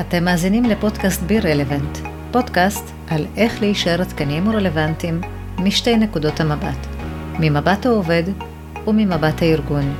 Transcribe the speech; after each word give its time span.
אתם 0.00 0.24
מאזינים 0.24 0.64
לפודקאסט 0.64 1.22
בי 1.22 1.40
רלוונט, 1.40 1.98
פודקאסט 2.32 2.84
על 3.10 3.26
איך 3.36 3.60
להישאר 3.60 4.00
עדכניים 4.00 4.48
ורלוונטיים 4.48 5.20
משתי 5.58 5.96
נקודות 5.96 6.40
המבט, 6.40 6.86
ממבט 7.40 7.86
העובד 7.86 8.22
וממבט 8.86 9.42
הארגון. 9.42 9.94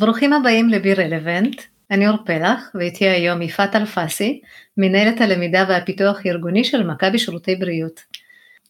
ברוכים 0.00 0.32
הבאים 0.32 0.68
לבי 0.68 0.94
רלוונט, 0.94 1.62
אני 1.90 2.08
אור 2.08 2.16
פלח 2.26 2.70
ואיתי 2.74 3.08
היום 3.08 3.42
יפעת 3.42 3.76
אלפסי, 3.76 4.40
מנהלת 4.76 5.20
הלמידה 5.20 5.64
והפיתוח 5.68 6.18
הארגוני 6.24 6.64
של 6.64 6.86
מכבי 6.86 7.18
שירותי 7.18 7.56
בריאות. 7.56 8.00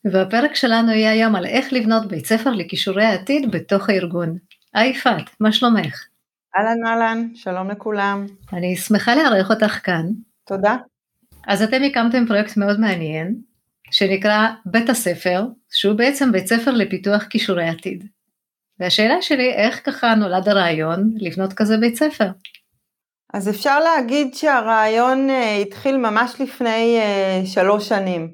והפרק 0.04 0.54
שלנו 0.54 0.92
יהיה 0.92 1.10
היום 1.10 1.36
על 1.36 1.46
איך 1.46 1.72
לבנות 1.72 2.08
בית 2.08 2.26
ספר 2.26 2.50
לכישורי 2.50 3.04
העתיד 3.04 3.50
בתוך 3.50 3.88
הארגון. 3.88 4.36
היי 4.74 4.90
יפעת, 4.90 5.30
מה 5.40 5.52
שלומך? 5.52 6.09
אהלן 6.56 6.86
אהלן, 6.86 7.28
שלום 7.34 7.70
לכולם. 7.70 8.26
אני 8.52 8.76
שמחה 8.76 9.14
לארח 9.14 9.50
אותך 9.50 9.80
כאן. 9.86 10.06
תודה. 10.46 10.76
אז 11.46 11.62
אתם 11.62 11.82
הקמתם 11.82 12.26
פרויקט 12.26 12.56
מאוד 12.56 12.80
מעניין, 12.80 13.34
שנקרא 13.90 14.48
בית 14.66 14.88
הספר, 14.90 15.44
שהוא 15.70 15.94
בעצם 15.94 16.32
בית 16.32 16.46
ספר 16.46 16.70
לפיתוח 16.70 17.22
כישורי 17.22 17.68
עתיד. 17.68 18.04
והשאלה 18.78 19.22
שלי, 19.22 19.52
איך 19.52 19.86
ככה 19.86 20.14
נולד 20.14 20.48
הרעיון 20.48 21.12
לבנות 21.16 21.52
כזה 21.52 21.76
בית 21.76 21.96
ספר? 21.96 22.30
אז 23.34 23.48
אפשר 23.48 23.80
להגיד 23.80 24.34
שהרעיון 24.34 25.28
uh, 25.30 25.32
התחיל 25.62 25.96
ממש 25.96 26.40
לפני 26.40 27.00
uh, 27.00 27.46
שלוש 27.46 27.88
שנים. 27.88 28.30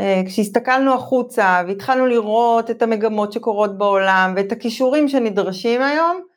Uh, 0.00 0.02
כשהסתכלנו 0.26 0.94
החוצה 0.94 1.62
והתחלנו 1.66 2.06
לראות 2.06 2.70
את 2.70 2.82
המגמות 2.82 3.32
שקורות 3.32 3.78
בעולם 3.78 4.32
ואת 4.36 4.52
הכישורים 4.52 5.08
שנדרשים 5.08 5.82
היום, 5.82 6.29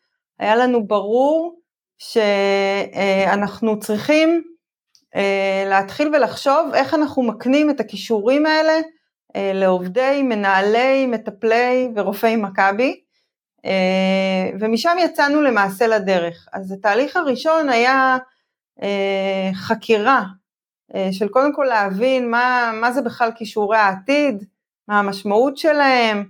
היה 0.43 0.55
לנו 0.55 0.87
ברור 0.87 1.59
שאנחנו 1.97 3.79
צריכים 3.79 4.43
אה, 5.15 5.65
להתחיל 5.69 6.07
ולחשוב 6.07 6.73
איך 6.73 6.93
אנחנו 6.93 7.23
מקנים 7.23 7.69
את 7.69 7.79
הכישורים 7.79 8.45
האלה 8.45 8.73
אה, 9.35 9.51
לעובדי, 9.53 10.21
מנהלי, 10.23 11.05
מטפלי 11.05 11.91
ורופאי 11.95 12.35
מכבי, 12.35 13.01
אה, 13.65 14.49
ומשם 14.59 14.97
יצאנו 14.99 15.41
למעשה 15.41 15.87
לדרך. 15.87 16.47
אז 16.53 16.71
התהליך 16.71 17.17
הראשון 17.17 17.69
היה 17.69 18.17
חקירה 19.53 20.23
של 21.11 21.27
קודם 21.27 21.55
כל 21.55 21.65
להבין 21.69 22.31
מה, 22.31 22.71
מה 22.81 22.91
זה 22.91 23.01
בכלל 23.01 23.31
כישורי 23.35 23.77
העתיד, 23.77 24.43
מה 24.87 24.99
המשמעות 24.99 25.57
שלהם, 25.57 26.25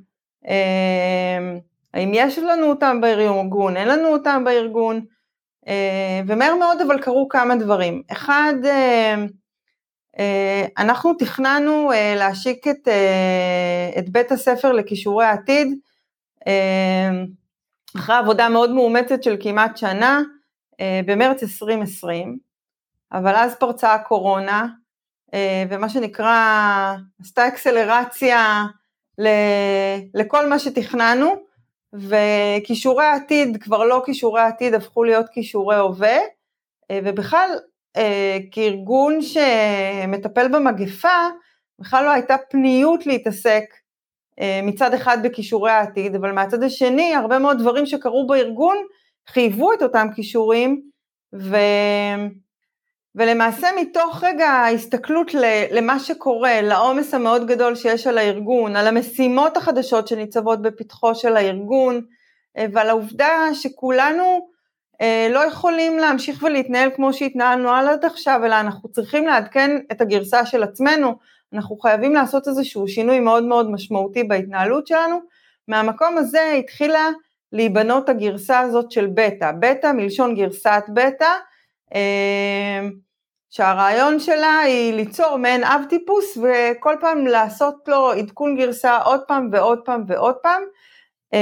האם 1.94 2.12
יש 2.14 2.38
לנו 2.38 2.66
אותם 2.66 3.02
בארגון, 3.02 3.78
אין 3.78 3.88
לנו 3.88 4.08
אותם 4.08 4.44
בארגון, 4.44 5.06
אה, 5.68 6.22
ומהר 6.28 6.56
מאוד 6.56 6.82
אבל 6.82 7.02
קרו 7.02 7.28
כמה 7.30 7.56
דברים. 7.56 8.02
אחד, 8.12 8.54
אה, 8.66 9.16
אה, 10.20 10.66
אנחנו 10.78 11.14
תכננו 11.14 11.92
להשיק 12.16 12.68
את, 12.68 12.88
את 14.00 14.10
בית 14.10 14.32
הספר 14.32 14.72
לכישורי 14.72 15.26
העתיד, 15.26 15.68
אחרי 17.98 18.16
עבודה 18.16 18.50
מאוד 18.50 18.72
מאומצת 18.72 19.24
של 19.24 19.38
כמעט 19.40 19.78
שנה, 19.78 20.22
במרץ 21.06 21.44
2020, 21.44 22.38
אבל 23.12 23.36
אז 23.36 23.56
פרצה 23.56 23.94
הקורונה, 23.94 24.68
ומה 25.70 25.90
שנקרא, 25.90 26.96
עשתה 27.22 27.48
אקסלרציה 27.48 28.66
לכל 30.14 30.50
מה 30.50 30.60
שתכננו, 30.60 31.36
וכישורי 31.94 33.06
העתיד 33.06 33.64
כבר 33.64 33.84
לא 33.84 34.02
כישורי 34.06 34.42
העתיד, 34.42 34.74
הפכו 34.74 35.04
להיות 35.04 35.30
כישורי 35.30 35.76
הווה, 35.76 36.18
אה, 36.92 37.00
ובכלל 37.04 37.50
אה, 37.98 38.38
כארגון 38.52 39.20
שמטפל 39.22 40.48
במגפה, 40.48 41.28
בכלל 41.80 42.06
לא 42.06 42.10
הייתה 42.12 42.36
פניות 42.50 43.06
להתעסק 43.06 43.64
אה, 44.40 44.60
מצד 44.64 44.94
אחד 44.94 45.18
בכישורי 45.24 45.72
העתיד, 45.72 46.16
אבל 46.16 46.32
מהצד 46.32 46.64
השני 46.64 47.16
הרבה 47.16 47.40
מאוד 47.40 47.60
דברים 47.60 47.86
שקרו 47.86 48.28
בארגון 48.28 48.78
חייבו 49.30 49.74
את 49.74 49.82
אותם 49.82 50.08
כישורים, 50.16 50.82
ו... 51.34 51.58
ולמעשה 53.16 53.68
מתוך 53.82 54.24
רגע 54.24 54.50
ההסתכלות 54.50 55.34
למה 55.72 56.00
שקורה, 56.00 56.62
לעומס 56.62 57.14
המאוד 57.14 57.48
גדול 57.48 57.76
שיש 57.76 58.08
על 58.08 58.18
הארגון, 58.18 58.76
על 58.76 58.88
המשימות 58.88 59.58
החדשות 59.58 60.08
שניצבות 60.08 60.62
בפתחו 60.62 61.16
של 61.16 61.38
הארגון, 61.38 62.02
אה, 62.58 62.66
ועל 62.74 62.90
העובדה 62.90 63.50
שכולנו 63.54 64.48
אה, 65.02 65.28
לא 65.32 65.40
יכולים 65.40 65.98
להמשיך 65.98 66.44
ולהתנהל 66.44 66.90
כמו 66.96 67.14
שהתנהלנו 67.14 67.70
עד 67.70 68.06
עכשיו, 68.06 68.42
אלא 68.46 68.60
אנחנו 68.60 68.90
צריכים 68.90 69.28
לעדכן 69.28 69.78
את 69.92 70.02
הגרסה 70.02 70.46
של 70.46 70.64
עצמנו, 70.64 71.16
אנחנו 71.54 71.78
חייבים 71.78 72.14
לעשות 72.14 72.48
איזשהו 72.48 72.88
שינוי 72.88 73.20
מאוד 73.20 73.44
מאוד 73.44 73.72
משמעותי 73.72 74.24
בהתנהלות 74.24 74.88
שלנו, 74.88 75.20
מהמקום 75.68 76.18
הזה 76.18 76.54
התחילה 76.60 77.10
להיבנות 77.52 78.10
הגרסה 78.10 78.60
הזאת 78.60 78.92
של 78.92 79.08
בטא, 79.14 79.52
בטא 79.60 79.92
מלשון 79.92 80.36
גרסת 80.36 80.84
בטא, 80.94 81.34
אמ, 81.96 82.92
שהרעיון 83.56 84.20
שלה 84.20 84.60
היא 84.60 84.94
ליצור 84.94 85.38
מעין 85.38 85.64
אב 85.64 85.82
טיפוס 85.90 86.38
וכל 86.38 86.96
פעם 87.02 87.28
לעשות 87.28 87.88
לו 87.88 88.12
עדכון 88.12 88.58
גרסה 88.58 88.98
עוד 88.98 89.22
פעם 89.28 89.50
ועוד 89.52 89.80
פעם 89.86 90.04
ועוד 90.08 90.36
פעם. 90.36 90.64
אמ, 91.34 91.40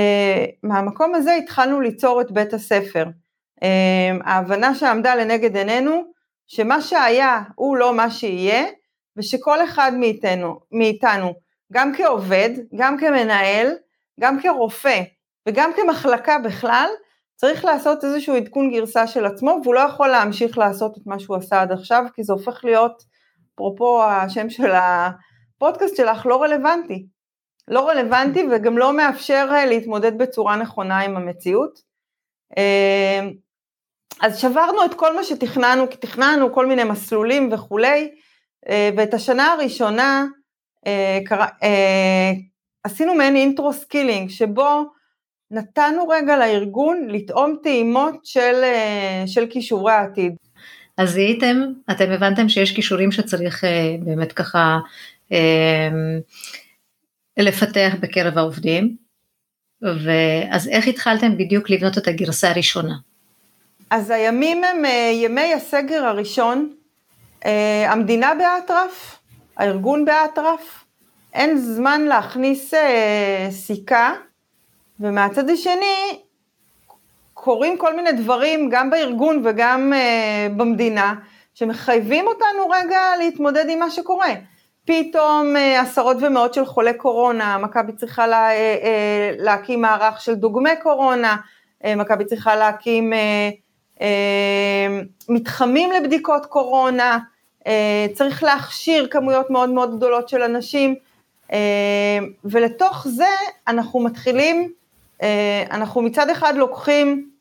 מהמקום 0.64 1.16
הזה 1.16 1.36
התחלנו 1.36 1.82
ליצור 1.82 2.22
את 2.22 2.32
בית 2.32 2.54
הספר. 2.54 3.06
אמ, 3.62 4.20
ההבנה 4.26 4.76
שעמדה 4.76 5.16
לנגד 5.16 5.58
עינינו, 5.58 6.04
שמה 6.48 6.82
שהיה 6.82 7.42
הוא 7.56 7.78
לא 7.78 7.94
מה 7.94 8.10
שיהיה, 8.10 8.64
ושכל 9.18 9.64
אחד 9.64 9.92
מאיתנו, 9.96 10.60
מאיתנו 10.72 11.34
גם 11.74 11.92
כעובד, 11.98 12.50
גם 12.76 12.98
כמנהל, 12.98 13.68
גם 14.20 14.42
כרופא 14.42 15.02
וגם 15.48 15.72
כמחלקה 15.76 16.40
בכלל, 16.40 16.88
צריך 17.42 17.66
לעשות 17.66 18.04
איזשהו 18.04 18.36
עדכון 18.36 18.72
גרסה 18.72 19.08
של 19.08 19.26
עצמו, 19.26 19.60
והוא 19.64 19.76
לא 19.76 19.80
יכול 19.80 20.08
להמשיך 20.08 20.58
לעשות 20.58 20.98
את 20.98 21.02
מה 21.06 21.20
שהוא 21.20 21.38
עשה 21.38 21.62
עד 21.62 21.72
עכשיו, 21.72 22.04
כי 22.14 22.24
זה 22.24 22.34
הופך 22.34 22.66
להיות, 22.66 23.04
אפרופו 23.56 24.04
השם 24.04 24.50
של 24.50 24.72
הפודקאסט 24.72 25.96
שלך, 25.96 26.26
לא 26.26 26.42
רלוונטי. 26.42 27.06
לא 27.68 27.90
רלוונטי 27.90 28.48
וגם 28.52 28.78
לא 28.78 28.94
מאפשר 28.98 29.48
אה, 29.52 29.66
להתמודד 29.66 30.18
בצורה 30.18 30.56
נכונה 30.56 31.00
עם 31.00 31.18
המציאות. 31.18 31.80
אה, 32.58 33.28
אז 34.22 34.40
שברנו 34.40 34.86
את 34.86 34.94
כל 34.94 35.16
מה 35.16 35.24
שתכננו, 35.24 35.90
כי 35.90 35.98
תכננו 35.98 36.54
כל 36.54 36.66
מיני 36.66 36.84
מסלולים 36.84 37.50
וכולי, 37.54 38.12
אה, 38.70 38.90
ואת 38.98 39.14
השנה 39.14 39.54
הראשונה 39.54 40.26
עשינו 42.84 43.16
מעין 43.16 43.36
intro 43.36 43.74
skilling, 43.74 44.30
שבו 44.30 44.86
נתנו 45.52 46.08
רגע 46.08 46.38
לארגון 46.38 47.08
לטעום 47.10 47.56
טעימות 47.64 48.16
של, 48.24 48.64
אה, 48.64 49.24
של 49.28 49.46
כישורי 49.50 49.94
העתיד. 49.94 50.36
אז 50.98 51.10
זיהיתם, 51.10 51.58
אתם 51.92 52.12
הבנתם 52.12 52.50
שיש 52.50 52.76
כישורים 52.76 53.12
שצריך 53.12 53.64
אה, 53.64 53.96
באמת 54.00 54.32
ככה 54.32 54.80
אה, 55.32 55.90
לפתח 57.38 57.94
בקרב 58.00 58.38
העובדים, 58.38 58.96
ואז 59.82 60.68
איך 60.68 60.88
התחלתם 60.88 61.38
בדיוק 61.38 61.70
לבנות 61.70 61.98
את 61.98 62.08
הגרסה 62.08 62.50
הראשונה? 62.50 62.94
אז 63.90 64.10
הימים 64.10 64.64
הם 64.64 64.84
ימי 65.14 65.54
הסגר 65.54 66.06
הראשון, 66.06 66.74
המדינה 67.88 68.32
באטרף, 68.36 69.20
הארגון 69.58 70.06
באטרף, 70.06 70.86
אין 71.34 71.58
זמן 71.58 72.02
להכניס 72.02 72.74
סיכה, 73.50 74.14
ומהצד 75.02 75.50
השני, 75.50 76.20
קורים 77.34 77.78
כל 77.78 77.96
מיני 77.96 78.12
דברים 78.12 78.70
גם 78.72 78.90
בארגון 78.90 79.42
וגם 79.46 79.94
uh, 79.94 80.54
במדינה, 80.54 81.14
שמחייבים 81.54 82.28
אותנו 82.28 82.70
רגע 82.70 83.00
להתמודד 83.20 83.66
עם 83.70 83.80
מה 83.80 83.90
שקורה. 83.90 84.34
פתאום 84.86 85.56
uh, 85.56 85.82
עשרות 85.82 86.18
ומאות 86.22 86.54
של 86.54 86.66
חולי 86.66 86.94
קורונה, 86.94 87.58
מכבי 87.58 87.92
צריכה 87.92 88.28
לה, 88.28 88.50
uh, 88.50 88.84
uh, 88.84 89.44
להקים 89.44 89.82
מערך 89.82 90.22
של 90.22 90.36
דוגמי 90.36 90.76
קורונה, 90.84 91.38
uh, 91.84 91.88
מכבי 91.96 92.26
צריכה 92.26 92.56
להקים 92.56 93.14
uh, 93.14 94.00
uh, 94.00 94.04
מתחמים 95.30 95.92
לבדיקות 95.92 96.46
קורונה, 96.46 97.20
uh, 97.60 97.68
צריך 98.14 98.44
להכשיר 98.44 99.08
כמויות 99.08 99.50
מאוד 99.50 99.70
מאוד 99.70 99.96
גדולות 99.96 100.30
של 100.30 100.44
אנשים, 100.44 100.96
uh, 101.48 101.54
ולתוך 102.46 103.08
זה 103.08 103.30
אנחנו 103.68 104.00
מתחילים 104.00 104.62
אה, 104.64 104.81
אנחנו 105.72 106.02
מצד 106.02 106.30
אחד 106.30 106.56
לוקחים 106.56 107.32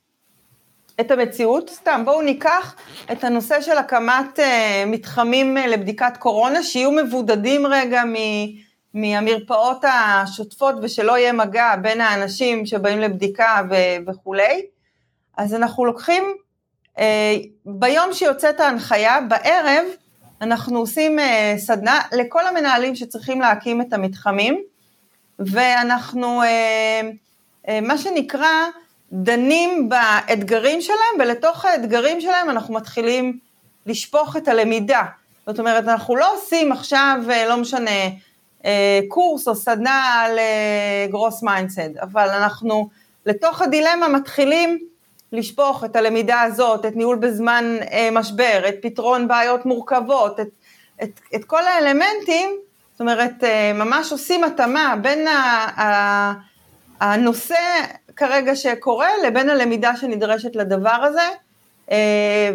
את 1.01 1.11
המציאות, 1.11 1.71
סתם 1.71 2.03
בואו 2.05 2.23
ניקח 2.23 2.77
את 3.13 3.25
הנושא 3.25 3.61
של 3.61 3.79
הקמת 3.79 4.39
אה, 4.39 4.85
מתחמים 4.87 5.59
אה, 5.59 5.67
לבדיקת 5.67 6.17
קורונה, 6.19 6.63
שיהיו 6.63 6.93
מבודדים 6.93 7.67
רגע 7.67 8.03
מהמרפאות 8.95 9.85
השוטפות 9.85 10.75
ושלא 10.83 11.19
יהיה 11.19 11.33
מגע 11.33 11.77
בין 11.83 12.01
האנשים 12.01 12.67
שבאים 12.67 13.01
לבדיקה 13.01 13.63
וכולי, 14.07 14.63
אז 15.37 15.55
אנחנו 15.55 15.85
לוקחים 15.85 16.25
ביום 17.67 18.13
שיוצאת 18.13 18.61
ההנחיה, 18.61 19.21
בערב, 19.21 19.85
אנחנו 20.41 20.79
עושים 20.79 21.19
סדנה 21.57 22.01
לכל 22.13 22.47
המנהלים 22.47 22.95
שצריכים 22.95 23.41
להקים 23.41 23.81
את 23.81 23.93
המתחמים, 23.93 24.63
ואנחנו, 25.39 26.43
מה 27.69 27.99
שנקרא, 27.99 28.69
דנים 29.13 29.89
באתגרים 29.89 30.81
שלהם, 30.81 31.17
ולתוך 31.19 31.65
האתגרים 31.65 32.21
שלהם 32.21 32.51
אנחנו 32.51 32.75
מתחילים 32.75 33.39
לשפוך 33.87 34.37
את 34.37 34.49
הלמידה. 34.49 35.03
זאת 35.47 35.59
אומרת, 35.59 35.85
אנחנו 35.89 36.17
לא 36.17 36.35
עושים 36.35 36.73
עכשיו, 36.73 37.17
אה, 37.31 37.49
לא 37.49 37.57
משנה, 37.57 37.91
אה, 38.65 39.01
קורס 39.09 39.49
או 39.49 39.55
סדנה 39.55 40.23
על 40.25 40.39
growth 41.11 41.43
mindset, 41.43 41.97
אבל 42.03 42.29
אנחנו 42.29 42.89
לתוך 43.27 43.63
הדילמה 43.63 44.09
מתחילים 44.09 44.79
לשפוך 45.33 45.85
את 45.85 45.97
הלמידה 45.97 46.41
הזאת, 46.41 46.87
את 46.87 46.97
ניהול 46.97 47.17
בזמן 47.17 47.77
אה, 47.93 48.09
משבר, 48.13 48.63
את 48.69 48.75
פתרון 48.83 49.29
בעיות 49.29 49.67
מורכבות, 49.67 50.41
את, 50.41 50.49
את, 51.03 51.21
את 51.35 51.45
כל 51.45 51.65
האלמנטים, 51.65 52.51
זאת 52.93 53.01
אומרת, 53.01 53.45
ממש 53.75 54.13
עושים 54.13 54.45
התאמה 54.45 54.95
בין 55.03 55.27
הנושא 57.01 57.85
כרגע 58.17 58.57
שקורה 58.57 59.09
לבין 59.27 59.51
הלמידה 59.51 59.97
שנדרשת 59.97 60.57
לדבר 60.57 60.91
הזה. 60.91 61.29
אה, 61.91 62.51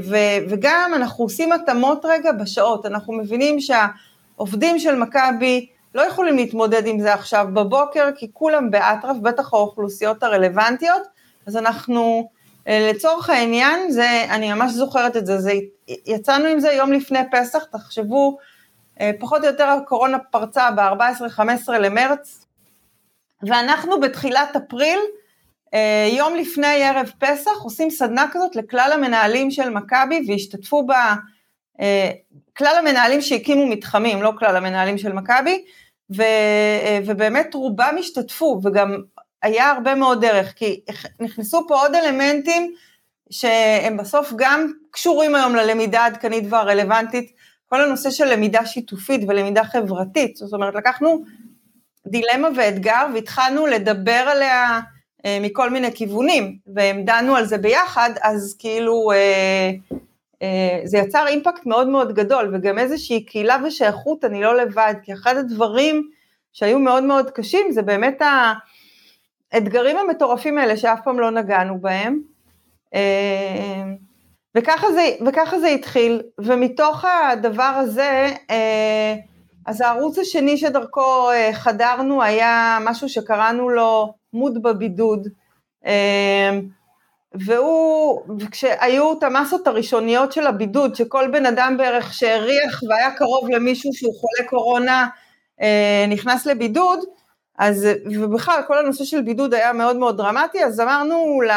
וגם 0.50 0.92
אנחנו 0.96 1.24
עושים 1.24 1.52
התאמות 1.52 2.06
רגע 2.06 2.32
בשעות, 2.32 2.86
אנחנו 2.86 3.14
מבינים 3.14 3.58
שהעובדים 3.60 4.80
של 4.80 4.96
מכבי 4.96 5.68
לא 5.96 6.02
יכולים 6.02 6.36
להתמודד 6.36 6.88
עם 6.88 7.00
זה 7.00 7.14
עכשיו 7.14 7.48
בבוקר, 7.54 8.10
כי 8.16 8.30
כולם 8.34 8.72
באטרף, 8.72 9.18
בטח 9.22 9.54
האוכלוסיות 9.54 10.24
הרלוונטיות, 10.24 11.02
אז 11.46 11.58
אנחנו, 11.58 12.30
אה, 12.68 12.92
לצורך 12.92 13.30
העניין, 13.30 13.92
זה, 13.92 14.26
אני 14.30 14.54
ממש 14.54 14.72
זוכרת 14.72 15.18
את 15.18 15.26
זה, 15.26 15.38
זה, 15.38 15.54
יצאנו 16.06 16.46
עם 16.46 16.60
זה 16.60 16.72
יום 16.72 16.92
לפני 16.92 17.20
פסח, 17.32 17.64
תחשבו, 17.64 18.38
אה, 19.02 19.12
פחות 19.20 19.42
או 19.42 19.48
יותר 19.48 19.64
הקורונה 19.64 20.20
פרצה 20.20 20.72
ב-14-15 20.72 21.72
למרץ, 21.72 22.45
ואנחנו 23.44 24.00
בתחילת 24.00 24.56
אפריל, 24.56 25.00
אה, 25.74 26.10
יום 26.18 26.36
לפני 26.36 26.84
ערב 26.84 27.12
פסח 27.20 27.52
עושים 27.64 27.90
סדנה 27.90 28.26
כזאת 28.32 28.56
לכלל 28.56 28.92
המנהלים 28.94 29.52
של 29.52 29.70
מכבי 29.70 30.26
והשתתפו 30.28 30.86
בה 30.86 31.16
אה, 31.82 32.12
כלל 32.58 32.76
המנהלים 32.80 33.22
שהקימו 33.22 33.68
מתחמים, 33.68 34.22
לא 34.22 34.32
כלל 34.40 34.56
המנהלים 34.56 34.98
של 34.98 35.14
מכבי, 35.14 35.66
אה, 36.20 37.00
ובאמת 37.06 37.54
רובם 37.54 37.96
השתתפו 38.00 38.62
וגם 38.64 38.98
היה 39.42 39.72
הרבה 39.72 39.96
מאוד 39.96 40.26
דרך, 40.26 40.54
כי 40.56 40.82
נכנסו 41.20 41.66
פה 41.68 41.80
עוד 41.82 41.96
אלמנטים 41.96 42.74
שהם 43.30 43.98
בסוף 43.98 44.34
גם 44.36 44.72
קשורים 44.92 45.36
היום 45.36 45.56
ללמידה 45.56 46.02
העדכנית 46.02 46.44
והרלוונטית, 46.50 47.32
כל 47.66 47.82
הנושא 47.82 48.10
של 48.10 48.26
למידה 48.26 48.66
שיתופית 48.66 49.22
ולמידה 49.28 49.64
חברתית, 49.64 50.36
זאת 50.36 50.54
אומרת 50.54 50.76
לקחנו 50.76 51.24
דילמה 52.08 52.48
ואתגר 52.56 53.08
והתחלנו 53.14 53.66
לדבר 53.68 54.12
עליה 54.12 54.80
אה, 55.26 55.38
מכל 55.42 55.70
מיני 55.70 55.92
כיוונים, 55.92 56.58
והם 56.76 57.04
דנו 57.04 57.36
על 57.36 57.46
זה 57.46 57.58
ביחד, 57.58 58.10
אז 58.22 58.56
כאילו 58.60 59.12
אה, 59.12 59.72
אה, 60.42 60.80
זה 60.84 60.98
יצר 60.98 61.28
אימפקט 61.28 61.66
מאוד 61.66 61.88
מאוד 61.88 62.14
גדול, 62.14 62.52
וגם 62.54 62.80
איזושהי 62.80 63.26
קהילה 63.26 63.58
ושייכות, 63.68 64.26
אני 64.26 64.42
לא 64.42 64.58
לבד, 64.58 64.94
כי 65.04 65.14
אחד 65.14 65.38
הדברים 65.38 66.10
שהיו 66.54 66.80
מאוד 66.80 67.04
מאוד 67.04 67.32
קשים 67.32 67.72
זה 67.72 67.82
באמת 67.82 68.22
האתגרים 69.52 69.98
המטורפים 69.98 70.58
האלה 70.58 70.78
שאף 70.78 71.00
פעם 71.04 71.20
לא 71.20 71.32
נגענו 71.32 71.80
בהם. 71.80 72.22
וככה 74.58 74.92
זה, 74.92 75.10
וככה 75.28 75.60
זה 75.60 75.68
התחיל, 75.68 76.22
ומתוך 76.42 77.06
הדבר 77.06 77.64
הזה, 77.64 78.34
אז 79.66 79.82
הערוץ 79.82 80.20
השני 80.20 80.58
שדרכו 80.58 81.30
חדרנו 81.54 82.24
היה 82.24 82.78
משהו 82.82 83.10
שקראנו 83.10 83.70
לו 83.70 84.14
מוד 84.34 84.64
בבידוד. 84.64 85.28
אמ, 85.86 86.62
והוא, 87.34 88.22
כשהיו 88.52 89.14
את 89.18 89.24
המסות 89.24 89.68
הראשוניות 89.68 90.32
של 90.32 90.48
הבידוד, 90.48 90.96
שכל 90.96 91.28
בן 91.32 91.46
אדם 91.46 91.76
בערך 91.78 92.14
שהריח 92.14 92.84
והיה 92.90 93.12
קרוב 93.12 93.50
למישהו 93.50 93.94
שהוא 93.94 94.14
חולה 94.14 94.50
קורונה, 94.50 95.08
אה, 95.62 96.06
נכנס 96.10 96.46
לבידוד, 96.46 97.00
אז, 97.58 97.88
ובכלל 98.06 98.62
כל 98.68 98.78
הנושא 98.78 99.04
של 99.04 99.22
בידוד 99.22 99.54
היה 99.54 99.74
מאוד 99.74 99.96
מאוד 99.96 100.18
דרמטי, 100.18 100.66
אז 100.66 100.80
אמרנו 100.80 101.42
ל... 101.42 101.52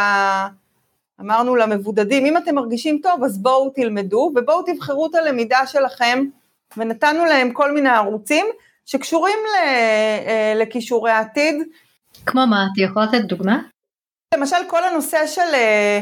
אמרנו 1.20 1.56
למבודדים, 1.56 2.26
אם 2.26 2.36
אתם 2.36 2.54
מרגישים 2.54 3.00
טוב, 3.02 3.24
אז 3.24 3.38
בואו 3.42 3.70
תלמדו, 3.70 4.32
ובואו 4.36 4.62
תבחרו 4.62 5.06
את 5.06 5.14
הלמידה 5.14 5.66
שלכם, 5.66 6.24
ונתנו 6.76 7.24
להם 7.24 7.52
כל 7.52 7.72
מיני 7.72 7.88
ערוצים 7.88 8.46
שקשורים 8.86 9.38
אה, 9.56 10.52
לכישורי 10.56 11.10
העתיד, 11.10 11.56
כמו 12.26 12.46
מה? 12.46 12.66
את 12.72 12.78
יכולה 12.78 13.06
לתת 13.06 13.24
דוגמה? 13.24 13.58
למשל 14.34 14.56
כל 14.66 14.84
הנושא 14.84 15.26
של 15.26 15.54
אה, 15.54 16.00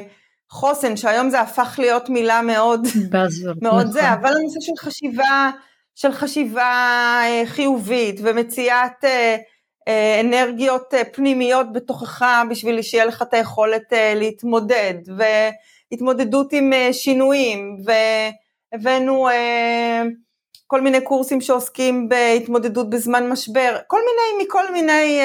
חוסן, 0.51 0.97
שהיום 0.97 1.31
זה 1.31 1.41
הפך 1.41 1.77
להיות 1.79 2.09
מילה 2.09 2.43
מאוד, 2.43 2.87
מאוד 3.63 3.63
נכון. 3.63 3.93
זה, 3.93 4.13
אבל 4.13 4.37
הנושא 4.37 4.61
של 4.61 4.73
חשיבה, 4.79 5.51
של 5.95 6.13
חשיבה 6.13 6.63
אה, 7.23 7.43
חיובית 7.47 8.21
ומציאת 8.23 9.05
אנרגיות 10.21 10.95
פנימיות 11.13 11.73
בתוכך 11.73 12.25
בשביל 12.51 12.83
שיהיה 12.83 13.05
לך 13.05 13.23
את 13.23 13.35
היכולת 13.35 13.93
להתמודד, 14.17 14.95
והתמודדות 15.91 16.53
עם 16.53 16.73
שינויים, 16.93 17.77
והבאנו 18.73 19.29
כל 20.67 20.81
מיני 20.81 21.01
קורסים 21.01 21.41
שעוסקים 21.41 22.09
בהתמודדות 22.09 22.91
בזמן 22.91 23.29
משבר, 23.29 23.79
כל 23.87 24.01
מיני, 24.01 24.45
מכל 24.45 24.73
מיני 24.73 25.21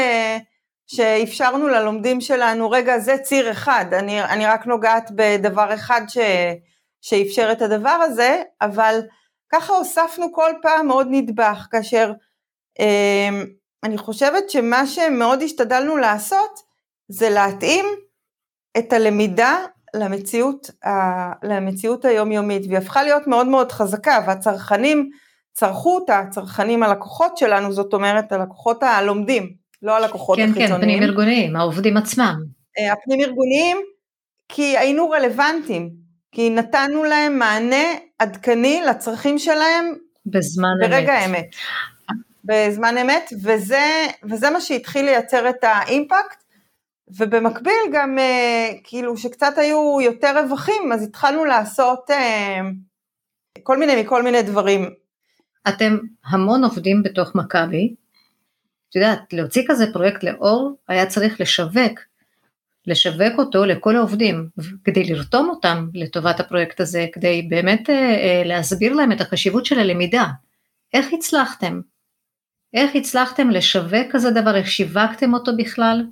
שאפשרנו 0.87 1.67
ללומדים 1.67 2.21
שלנו, 2.21 2.69
רגע, 2.69 2.99
זה 2.99 3.17
ציר 3.17 3.51
אחד, 3.51 3.85
אני, 3.93 4.23
אני 4.23 4.45
רק 4.45 4.65
נוגעת 4.65 5.11
בדבר 5.15 5.73
אחד 5.73 6.01
ש, 6.07 6.17
שאפשר 7.01 7.51
את 7.51 7.61
הדבר 7.61 7.89
הזה, 7.89 8.41
אבל 8.61 9.01
ככה 9.51 9.73
הוספנו 9.73 10.33
כל 10.33 10.51
פעם 10.61 10.91
עוד 10.91 11.07
נדבך, 11.09 11.67
כאשר 11.71 12.11
אה, 12.79 13.43
אני 13.83 13.97
חושבת 13.97 14.49
שמה 14.49 14.87
שמאוד 14.87 15.41
השתדלנו 15.41 15.97
לעשות, 15.97 16.59
זה 17.07 17.29
להתאים 17.29 17.85
את 18.77 18.93
הלמידה 18.93 19.65
למציאות, 19.93 20.69
למציאות 21.43 22.05
היומיומית, 22.05 22.61
והיא 22.67 22.77
הפכה 22.77 23.03
להיות 23.03 23.27
מאוד 23.27 23.47
מאוד 23.47 23.71
חזקה, 23.71 24.19
והצרכנים 24.27 25.09
צרכו 25.53 25.95
אותה, 25.95 26.19
הצרכנים 26.19 26.83
הלקוחות 26.83 27.37
שלנו, 27.37 27.73
זאת 27.73 27.93
אומרת 27.93 28.31
הלקוחות 28.31 28.83
הלומדים. 28.83 29.53
לא 29.81 29.97
הלקוחות 29.97 30.37
כן, 30.37 30.43
החיצוניים. 30.43 30.69
כן, 30.69 30.77
כן, 30.77 30.81
פנים 30.81 31.03
ארגוניים, 31.03 31.55
העובדים 31.55 31.97
עצמם. 31.97 32.35
אה, 32.79 32.93
הפנים 32.93 33.19
ארגוניים, 33.19 33.77
כי 34.49 34.77
היינו 34.77 35.09
רלוונטיים, 35.09 35.89
כי 36.31 36.49
נתנו 36.49 37.03
להם 37.03 37.39
מענה 37.39 37.85
עדכני 38.19 38.81
לצרכים 38.89 39.39
שלהם 39.39 39.93
בזמן 40.25 40.69
ברגע 40.81 41.25
אמת. 41.25 41.35
האמת. 41.35 41.55
בזמן 42.43 42.97
אמת, 42.97 43.29
וזה, 43.43 44.07
וזה 44.23 44.49
מה 44.49 44.61
שהתחיל 44.61 45.05
לייצר 45.05 45.49
את 45.49 45.63
האימפקט, 45.63 46.43
ובמקביל 47.17 47.81
גם 47.91 48.19
אה, 48.19 48.69
כאילו 48.83 49.17
שקצת 49.17 49.57
היו 49.57 50.01
יותר 50.01 50.39
רווחים, 50.39 50.91
אז 50.93 51.03
התחלנו 51.03 51.45
לעשות 51.45 52.11
אה, 52.11 52.59
כל 53.63 53.77
מיני 53.77 54.01
מכל 54.01 54.23
מיני 54.23 54.41
דברים. 54.41 55.00
אתם 55.67 55.97
המון 56.25 56.63
עובדים 56.63 57.03
בתוך 57.03 57.35
מכבי, 57.35 57.95
את 58.89 58.95
יודעת, 58.95 59.33
להוציא 59.33 59.63
כזה 59.67 59.85
פרויקט 59.93 60.23
לאור, 60.23 60.75
היה 60.87 61.05
צריך 61.05 61.41
לשווק, 61.41 61.99
לשווק 62.87 63.33
אותו 63.37 63.65
לכל 63.65 63.95
העובדים, 63.95 64.49
כדי 64.83 65.03
לרתום 65.03 65.49
אותם 65.49 65.87
לטובת 65.93 66.39
הפרויקט 66.39 66.79
הזה, 66.79 67.07
כדי 67.13 67.41
באמת 67.41 67.89
אה, 67.89 67.95
אה, 67.95 68.41
להסביר 68.45 68.93
להם 68.93 69.11
את 69.11 69.21
החשיבות 69.21 69.65
של 69.65 69.79
הלמידה. 69.79 70.25
איך 70.93 71.07
הצלחתם? 71.13 71.81
איך 72.73 72.95
הצלחתם 72.95 73.49
לשווק 73.49 74.07
כזה 74.11 74.31
דבר? 74.31 74.55
איך 74.55 74.67
שיווקתם 74.67 75.33
אותו 75.33 75.57
בכלל? 75.57 76.05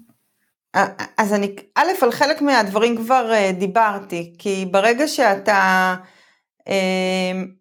אז 1.17 1.33
אני, 1.33 1.55
א', 1.75 1.87
על 2.01 2.11
חלק 2.11 2.41
מהדברים 2.41 2.97
כבר 2.97 3.31
אה, 3.31 3.51
דיברתי, 3.51 4.33
כי 4.37 4.65
ברגע 4.71 5.07
שאתה 5.07 5.95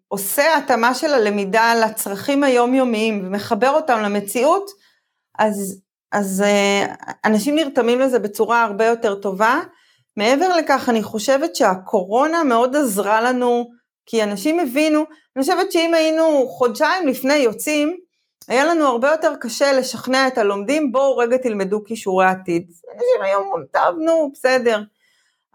עושה 0.07 0.57
התאמה 0.57 0.93
של 0.93 1.13
הלמידה 1.13 1.73
לצרכים 1.75 2.43
היומיומיים 2.43 3.27
ומחבר 3.27 3.69
אותם 3.69 3.99
למציאות, 4.03 4.69
אז, 5.39 5.81
אז 6.11 6.43
אה, 6.45 6.93
אנשים 7.25 7.55
נרתמים 7.55 7.99
לזה 7.99 8.19
בצורה 8.19 8.63
הרבה 8.63 8.85
יותר 8.85 9.15
טובה. 9.15 9.59
מעבר 10.17 10.55
לכך, 10.55 10.89
אני 10.89 11.03
חושבת 11.03 11.55
שהקורונה 11.55 12.43
מאוד 12.43 12.75
עזרה 12.75 13.21
לנו, 13.21 13.69
כי 14.05 14.23
אנשים 14.23 14.59
הבינו, 14.59 14.99
אני 15.35 15.43
חושבת 15.43 15.71
שאם 15.71 15.93
היינו 15.93 16.47
חודשיים 16.47 17.07
לפני 17.07 17.35
יוצאים, 17.35 17.97
היה 18.47 18.65
לנו 18.65 18.87
הרבה 18.87 19.11
יותר 19.11 19.33
קשה 19.41 19.73
לשכנע 19.73 20.27
את 20.27 20.37
הלומדים, 20.37 20.91
בואו 20.91 21.17
רגע 21.17 21.37
תלמדו 21.37 21.83
כישורי 21.83 22.25
עתיד. 22.25 22.71
אנשים 22.93 23.21
היום, 23.21 23.63
טוב, 23.73 23.99
נו, 23.99 24.31
בסדר. 24.33 24.81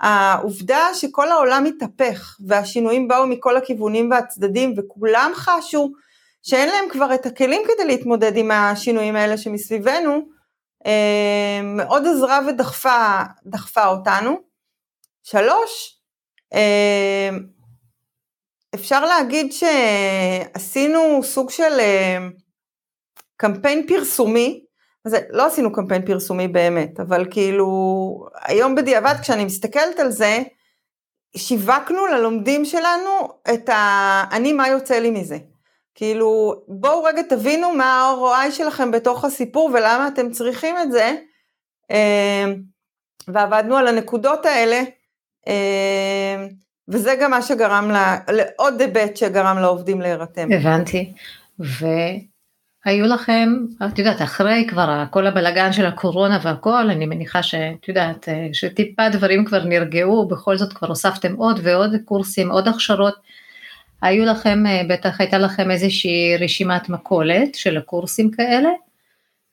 העובדה 0.05 0.89
שכל 0.95 1.29
העולם 1.29 1.65
התהפך 1.65 2.37
והשינויים 2.47 3.09
באו 3.09 3.27
מכל 3.27 3.57
הכיוונים 3.57 4.11
והצדדים 4.11 4.75
וכולם 4.77 5.31
חשו 5.35 5.93
שאין 6.43 6.69
להם 6.69 6.85
כבר 6.91 7.15
את 7.15 7.27
הכלים 7.27 7.63
כדי 7.65 7.87
להתמודד 7.87 8.37
עם 8.37 8.51
השינויים 8.51 9.17
האלה 9.17 9.39
שמסביבנו, 9.39 10.29
אה, 10.87 11.61
מאוד 11.63 12.07
עזרה 12.07 12.41
ודחפה 12.47 13.87
אותנו. 13.87 14.41
שלוש, 15.23 16.01
אה, 16.55 17.31
אפשר 18.75 19.05
להגיד 19.05 19.53
שעשינו 19.53 21.21
סוג 21.23 21.51
של 21.51 21.81
אה, 21.81 22.19
קמפיין 23.37 23.87
פרסומי, 23.87 24.64
זה, 25.07 25.21
לא 25.31 25.47
עשינו 25.47 25.73
קמפיין 25.73 26.07
פרסומי 26.07 26.49
באמת, 26.49 27.01
אבל 27.01 27.27
כאילו 27.31 27.67
היום 28.43 28.75
בדיעבד 28.75 29.15
כשאני 29.23 29.45
מסתכלת 29.45 30.01
על 30.01 30.11
זה, 30.11 30.43
שיווקנו 31.37 32.07
ללומדים 32.07 32.65
שלנו 32.65 33.29
את 33.55 33.69
ה... 33.69 34.25
אני 34.33 34.53
מה 34.53 34.69
יוצא 34.69 34.99
לי 34.99 35.11
מזה. 35.11 35.39
כאילו 35.95 36.55
בואו 36.69 37.05
רגע 37.05 37.23
תבינו 37.23 37.73
מה 37.73 37.85
ה-ROI 37.85 38.51
שלכם 38.51 38.91
בתוך 38.91 39.25
הסיפור 39.25 39.71
ולמה 39.75 40.09
אתם 40.09 40.31
צריכים 40.31 40.77
את 40.83 40.93
זה, 40.93 41.13
אה, 41.91 42.45
ועבדנו 43.29 43.77
על 43.77 43.87
הנקודות 43.87 44.47
האלה, 44.47 44.81
אה, 45.49 46.47
וזה 46.89 47.15
גם 47.21 47.31
מה 47.31 47.43
שגרם 47.43 47.91
לה, 47.91 48.19
לעוד 48.29 48.81
היבט 48.81 49.17
שגרם 49.17 49.59
לעובדים 49.59 50.01
להירתם. 50.01 50.49
הבנתי, 50.53 51.13
והיו 52.87 53.07
לכם, 53.07 53.49
את 53.87 53.99
יודעת, 53.99 54.23
אחרי 54.23 54.67
כבר 54.69 55.05
כל 55.11 55.27
הבלגן 55.27 55.73
של 55.73 55.87
הקורונה 55.87 56.39
והכל, 56.43 56.91
אני 56.91 57.07
מניחה 57.07 57.43
שאת 57.43 57.89
יודעת, 57.89 58.29
שטיפה 58.53 59.09
דברים 59.09 59.45
כבר 59.45 59.65
נרגעו, 59.65 60.29
בכל 60.29 60.57
זאת 60.57 60.73
כבר 60.73 60.89
הוספתם 60.89 61.35
עוד 61.35 61.61
ועוד 61.63 61.95
קורסים, 62.05 62.51
עוד 62.51 62.69
הכשרות. 62.69 63.15
היו 64.03 64.25
לכם, 64.25 64.65
בטח 64.89 65.21
הייתה 65.21 65.39
לכם 65.39 65.71
איזושהי 65.71 66.37
רשימת 66.41 66.89
מכולת 66.89 67.55
של 67.55 67.77
הקורסים 67.77 68.31
כאלה, 68.31 68.71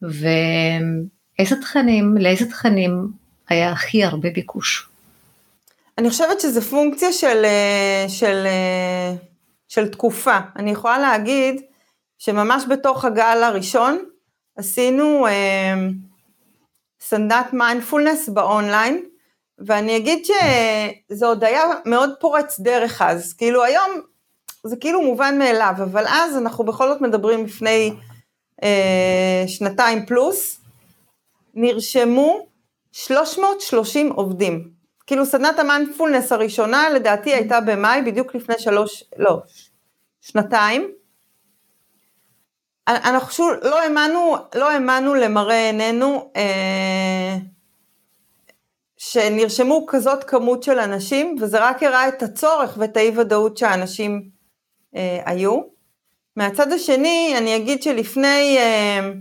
ואיזה 0.02 1.56
תכנים, 1.62 2.18
לאיזה 2.18 2.50
תכנים 2.50 3.08
היה 3.50 3.72
הכי 3.72 4.04
הרבה 4.04 4.30
ביקוש? 4.30 4.88
אני 5.98 6.10
חושבת 6.10 6.40
שזה 6.40 6.62
פונקציה 6.62 7.14
של, 7.14 7.46
אה, 7.46 8.06
של, 8.08 8.44
אה, 8.46 9.14
של 9.68 9.88
תקופה. 9.88 10.38
אני 10.56 10.72
יכולה 10.72 11.00
להגיד 11.00 11.62
שממש 12.24 12.64
בתוך 12.70 13.06
הגל 13.06 13.44
הראשון 13.44 14.06
עשינו 14.56 15.28
אה, 15.28 15.74
סדנת 17.00 17.54
מיינדפולנס 17.54 18.30
באונליין, 18.30 19.06
ואני 19.60 19.98
אגיד 19.98 20.26
שזה 20.26 21.26
עוד 21.26 21.44
היה 21.44 21.64
מאוד 21.86 22.14
פורץ 22.20 22.60
דרך 22.60 23.02
אז, 23.02 23.34
כאילו 23.34 23.64
היום 23.64 24.02
זה 24.64 24.76
כאילו 24.76 25.02
מובן 25.02 25.38
מאליו, 25.40 25.74
אבל 25.78 26.06
אז 26.08 26.38
אנחנו 26.38 26.64
בכל 26.64 26.88
זאת 26.88 27.02
מדברים 27.02 27.46
לפני 27.46 27.94
אה, 28.64 29.44
שנתיים 29.48 30.06
פלוס, 30.06 30.60
נרשמו 31.54 32.48
330 32.92 34.12
עובדים. 34.12 34.70
כאילו 35.08 35.26
סדנת 35.26 35.60
המיינדפולנס 35.60 36.32
הראשונה 36.32 36.90
לדעתי 36.90 37.34
הייתה 37.34 37.62
במאי, 37.62 38.02
בדיוק 38.02 38.36
לפני 38.36 38.56
שלוש, 38.60 39.04
לא, 39.18 39.42
שנתיים. 40.22 41.01
אנחנו 42.88 43.32
שוב 43.32 43.52
לא 43.64 43.82
האמנו, 43.82 44.36
לא 44.56 44.72
האמנו 44.72 45.16
למראה 45.16 45.66
עינינו 45.66 46.32
אה, 46.36 47.38
שנרשמו 48.98 49.86
כזאת 49.88 50.24
כמות 50.24 50.64
של 50.64 50.80
אנשים, 50.80 51.36
וזה 51.42 51.68
רק 51.68 51.84
הראה 51.84 52.08
את 52.08 52.24
הצורך 52.24 52.76
ואת 52.78 52.98
האי 52.98 53.18
ודאות 53.18 53.58
שהאנשים 53.58 54.30
אה, 54.96 55.22
היו. 55.26 55.62
מהצד 56.36 56.72
השני, 56.72 57.34
אני 57.38 57.56
אגיד 57.56 57.84
שלפני 57.84 58.58
אה, 58.58 59.12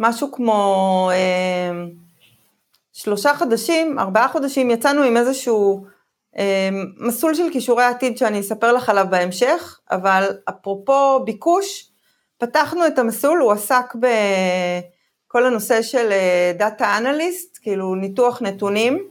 משהו 0.00 0.32
כמו 0.32 1.10
שלושה 2.92 3.34
חודשים, 3.34 3.98
ארבעה 3.98 4.28
חודשים, 4.28 4.70
יצאנו 4.70 5.02
עם 5.02 5.16
איזשהו 5.16 5.86
מסלול 6.98 7.34
של 7.34 7.50
כישורי 7.52 7.84
עתיד 7.84 8.18
שאני 8.18 8.40
אספר 8.40 8.72
לך 8.72 8.88
עליו 8.88 9.06
בהמשך, 9.10 9.80
אבל 9.90 10.28
אפרופו 10.48 11.24
ביקוש, 11.24 11.91
פתחנו 12.42 12.86
את 12.86 12.98
המסלול, 12.98 13.40
הוא 13.40 13.52
עסק 13.52 13.94
בכל 13.94 15.46
הנושא 15.46 15.82
של 15.82 16.12
דאטה 16.58 16.84
אה, 16.84 16.98
אנליסט, 16.98 17.58
כאילו 17.62 17.94
ניתוח 17.94 18.42
נתונים. 18.42 19.08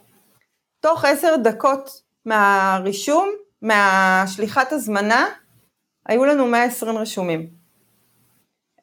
תוך 0.79 1.05
עשר 1.05 1.35
דקות 1.43 2.01
מהרישום, 2.25 3.29
מהשליחת 3.61 4.71
הזמנה, 4.71 5.27
היו 6.05 6.25
לנו 6.25 6.45
120 6.45 6.97
רשומים. 6.97 7.47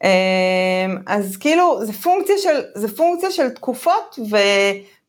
אמ, 0.05 0.99
אז 1.07 1.37
כאילו 1.37 1.85
זה 1.85 1.93
פונקציה 1.93 2.39
של, 2.39 2.63
זה 2.75 2.97
פונקציה 2.97 3.31
של 3.31 3.51
תקופות 3.51 4.19
ו, 4.31 4.37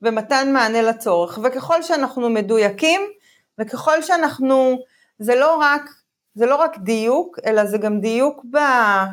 ומתן 0.01 0.53
מענה 0.53 0.81
לצורך, 0.81 1.39
וככל 1.43 1.83
שאנחנו 1.83 2.29
מדויקים, 2.29 3.01
וככל 3.59 4.01
שאנחנו, 4.01 4.79
זה 5.19 5.35
לא 5.35 5.55
רק, 5.55 5.81
זה 6.35 6.45
לא 6.45 6.55
רק 6.55 6.77
דיוק, 6.77 7.39
אלא 7.45 7.65
זה 7.65 7.77
גם 7.77 7.99
דיוק 7.99 8.45
ב, 8.51 8.57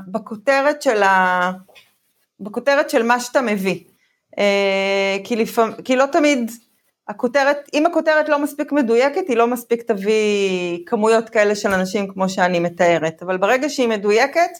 בכותרת 0.08 0.82
של 0.82 1.02
ה... 1.02 1.50
בכותרת 2.40 2.90
של 2.90 3.02
מה 3.02 3.20
שאתה 3.20 3.42
מביא. 3.42 3.80
אה, 4.38 5.16
כי, 5.24 5.36
לפעמים, 5.36 5.74
כי 5.84 5.96
לא 5.96 6.04
תמיד 6.12 6.50
הכותרת, 7.08 7.56
אם 7.74 7.86
הכותרת 7.86 8.28
לא 8.28 8.38
מספיק 8.38 8.72
מדויקת, 8.72 9.28
היא 9.28 9.36
לא 9.36 9.46
מספיק 9.46 9.82
תביא 9.82 10.78
כמויות 10.86 11.28
כאלה 11.28 11.54
של 11.54 11.72
אנשים 11.72 12.08
כמו 12.08 12.28
שאני 12.28 12.60
מתארת, 12.60 13.22
אבל 13.22 13.36
ברגע 13.36 13.68
שהיא 13.68 13.88
מדויקת, 13.88 14.50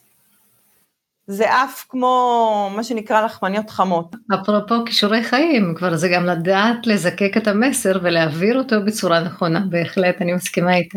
זה 1.27 1.55
עף 1.55 1.85
כמו 1.89 2.71
מה 2.77 2.85
שנקרא 2.85 3.25
לחמניות 3.25 3.71
חמות. 3.71 4.17
אפרופו 4.35 4.75
כישורי 4.87 5.25
חיים, 5.25 5.75
כבר 5.77 5.97
זה 5.97 6.09
גם 6.09 6.27
לדעת 6.27 6.87
לזקק 6.87 7.37
את 7.37 7.49
המסר 7.49 7.99
ולהעביר 8.03 8.59
אותו 8.59 8.77
בצורה 8.85 9.21
נכונה, 9.21 9.61
בהחלט, 9.71 10.17
אני 10.21 10.33
מסכימה 10.33 10.77
איתך. 10.77 10.97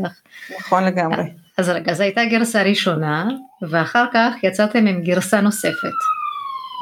נכון 0.59 0.83
לגמרי. 0.83 1.23
אז 1.59 1.69
רגע, 1.69 1.93
זו 1.93 2.03
הייתה 2.03 2.25
גרסה 2.25 2.61
ראשונה, 2.61 3.27
ואחר 3.69 4.05
כך 4.13 4.33
יצאתם 4.43 4.87
עם 4.87 5.01
גרסה 5.01 5.41
נוספת. 5.41 5.97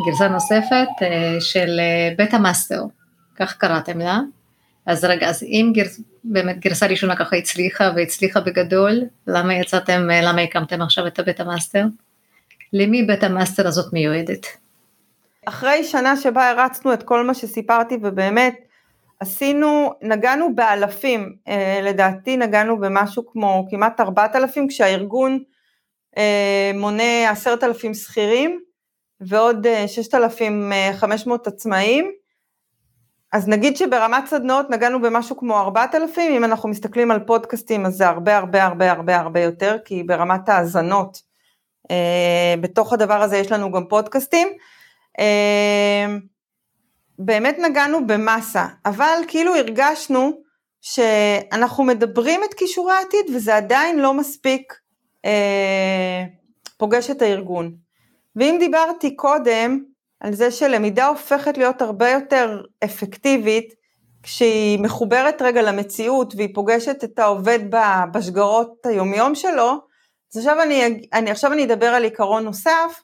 גרסה 0.06 0.28
נוספת 0.28 0.88
אה, 1.02 1.38
של 1.40 1.80
אה, 1.80 2.14
Be 2.18 2.24
The 2.24 2.34
Master, 2.34 2.84
כך 3.36 3.58
קראתם 3.58 4.00
לה. 4.00 4.20
אז 4.86 5.04
רגע, 5.04 5.30
אז 5.30 5.44
אם 5.44 5.72
גרס, 5.74 6.02
באמת 6.24 6.60
גרסה 6.60 6.86
ראשונה 6.86 7.16
ככה 7.16 7.36
הצליחה 7.36 7.92
והצליחה 7.96 8.40
בגדול, 8.40 9.02
למה 9.28 9.54
יצאתם, 9.54 10.08
אה, 10.12 10.22
למה 10.22 10.42
הקמתם 10.42 10.82
עכשיו 10.82 11.08
את 11.08 11.20
ה 11.20 11.23
Be 11.23 11.30
The 11.30 11.40
Master? 11.40 11.86
למי 12.74 13.04
Be 13.04 13.12
The 13.12 13.24
Master 13.24 13.68
הזאת 13.68 13.94
מיועדת? 13.94 14.46
אחרי 15.46 15.84
שנה 15.84 16.18
שבה 16.18 16.50
הרצנו 16.50 16.94
את 16.94 17.04
כל 17.04 17.28
מה 17.28 17.34
שסיפרתי 17.34 17.98
ובאמת 18.02 18.56
עשינו, 19.20 19.94
נגענו 20.02 20.56
באלפים, 20.56 21.36
אה, 21.48 21.80
לדעתי 21.84 22.38
נגענו 22.38 22.80
במשהו 22.80 23.24
כמו 23.32 23.66
כמעט 23.70 24.00
4,000 24.00 24.68
כשהארגון 24.68 25.40
אה, 26.18 26.72
מונה 26.76 27.30
10,000 27.30 27.94
שכירים 27.94 28.60
ועוד 29.22 29.68
6,500 29.88 31.48
עצמאים 31.48 32.12
אז 33.34 33.48
נגיד 33.48 33.78
שברמת 33.78 34.26
סדנאות 34.28 34.70
נגענו 34.70 35.02
במשהו 35.02 35.38
כמו 35.38 35.60
4,000, 35.60 36.32
אם 36.32 36.44
אנחנו 36.44 36.70
מסתכלים 36.70 37.12
על 37.12 37.20
פודקאסטים 37.20 37.86
אז 37.86 37.94
זה 37.94 38.08
הרבה 38.08 38.38
הרבה 38.38 38.64
הרבה 38.64 38.92
הרבה 38.92 39.18
הרבה 39.18 39.40
יותר, 39.40 39.78
כי 39.86 40.04
ברמת 40.04 40.50
האזנות, 40.50 41.22
אה, 41.92 42.56
בתוך 42.62 42.94
הדבר 42.94 43.22
הזה 43.22 43.38
יש 43.38 43.52
לנו 43.52 43.72
גם 43.72 43.88
פודקאסטים. 43.88 44.48
באמת 47.20 47.58
נגענו 47.60 48.08
במסה, 48.08 48.66
אבל 48.86 49.20
כאילו 49.28 49.56
הרגשנו 49.56 50.42
שאנחנו 50.82 51.84
מדברים 51.84 52.42
את 52.44 52.54
כישורי 52.54 52.94
העתיד 52.94 53.26
וזה 53.36 53.56
עדיין 53.56 54.00
לא 54.00 54.14
מספיק 54.14 54.74
אה, 55.26 56.24
פוגש 56.78 57.10
את 57.10 57.22
הארגון. 57.22 57.76
ואם 58.36 58.58
דיברתי 58.60 59.16
קודם 59.16 59.84
על 60.20 60.34
זה 60.34 60.52
שלמידה 60.52 61.08
הופכת 61.08 61.58
להיות 61.58 61.82
הרבה 61.82 62.10
יותר 62.10 62.62
אפקטיבית 62.84 63.74
כשהיא 64.24 64.80
מחוברת 64.80 65.42
רגע 65.42 65.62
למציאות 65.62 66.34
והיא 66.36 66.56
פוגשת 66.56 67.04
את 67.04 67.20
העובד 67.20 67.60
בשגרות 68.14 68.86
היומיום 68.86 69.36
שלו, 69.36 69.72
אז 70.34 70.38
עכשיו 70.38 70.62
אני, 70.62 71.00
אני, 71.14 71.32
עכשיו 71.32 71.54
אני 71.54 71.64
אדבר 71.64 71.88
על 71.88 72.04
עיקרון 72.04 72.44
נוסף, 72.44 73.02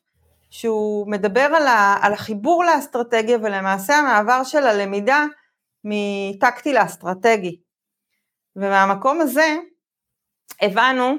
שהוא 0.54 1.12
מדבר 1.12 1.42
על, 1.56 1.68
ה, 1.68 1.98
על 2.02 2.14
החיבור 2.14 2.64
לאסטרטגיה 2.64 3.38
ולמעשה 3.42 3.96
המעבר 3.96 4.44
של 4.44 4.68
הלמידה 4.68 5.26
מטקטי 5.84 6.74
לאסטרטגי. 6.74 7.60
ומהמקום 8.56 9.22
הזה 9.22 9.56
הבנו 10.62 11.16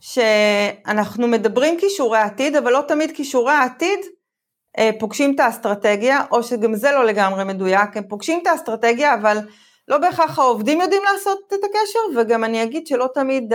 שאנחנו 0.00 1.28
מדברים 1.28 1.80
כישורי 1.80 2.18
עתיד, 2.18 2.56
אבל 2.56 2.72
לא 2.72 2.82
תמיד 2.88 3.16
כישורי 3.16 3.52
העתיד 3.52 3.98
אה, 4.78 4.90
פוגשים 4.98 5.34
את 5.34 5.40
האסטרטגיה, 5.40 6.24
או 6.30 6.42
שגם 6.42 6.74
זה 6.74 6.92
לא 6.92 7.04
לגמרי 7.04 7.44
מדויק, 7.44 7.96
הם 7.96 8.08
פוגשים 8.08 8.38
את 8.42 8.46
האסטרטגיה, 8.46 9.14
אבל 9.14 9.38
לא 9.88 9.98
בהכרח 9.98 10.38
העובדים 10.38 10.80
יודעים 10.80 11.02
לעשות 11.12 11.38
את 11.48 11.64
הקשר, 11.64 12.20
וגם 12.20 12.44
אני 12.44 12.62
אגיד 12.62 12.86
שלא 12.86 13.08
תמיד 13.14 13.52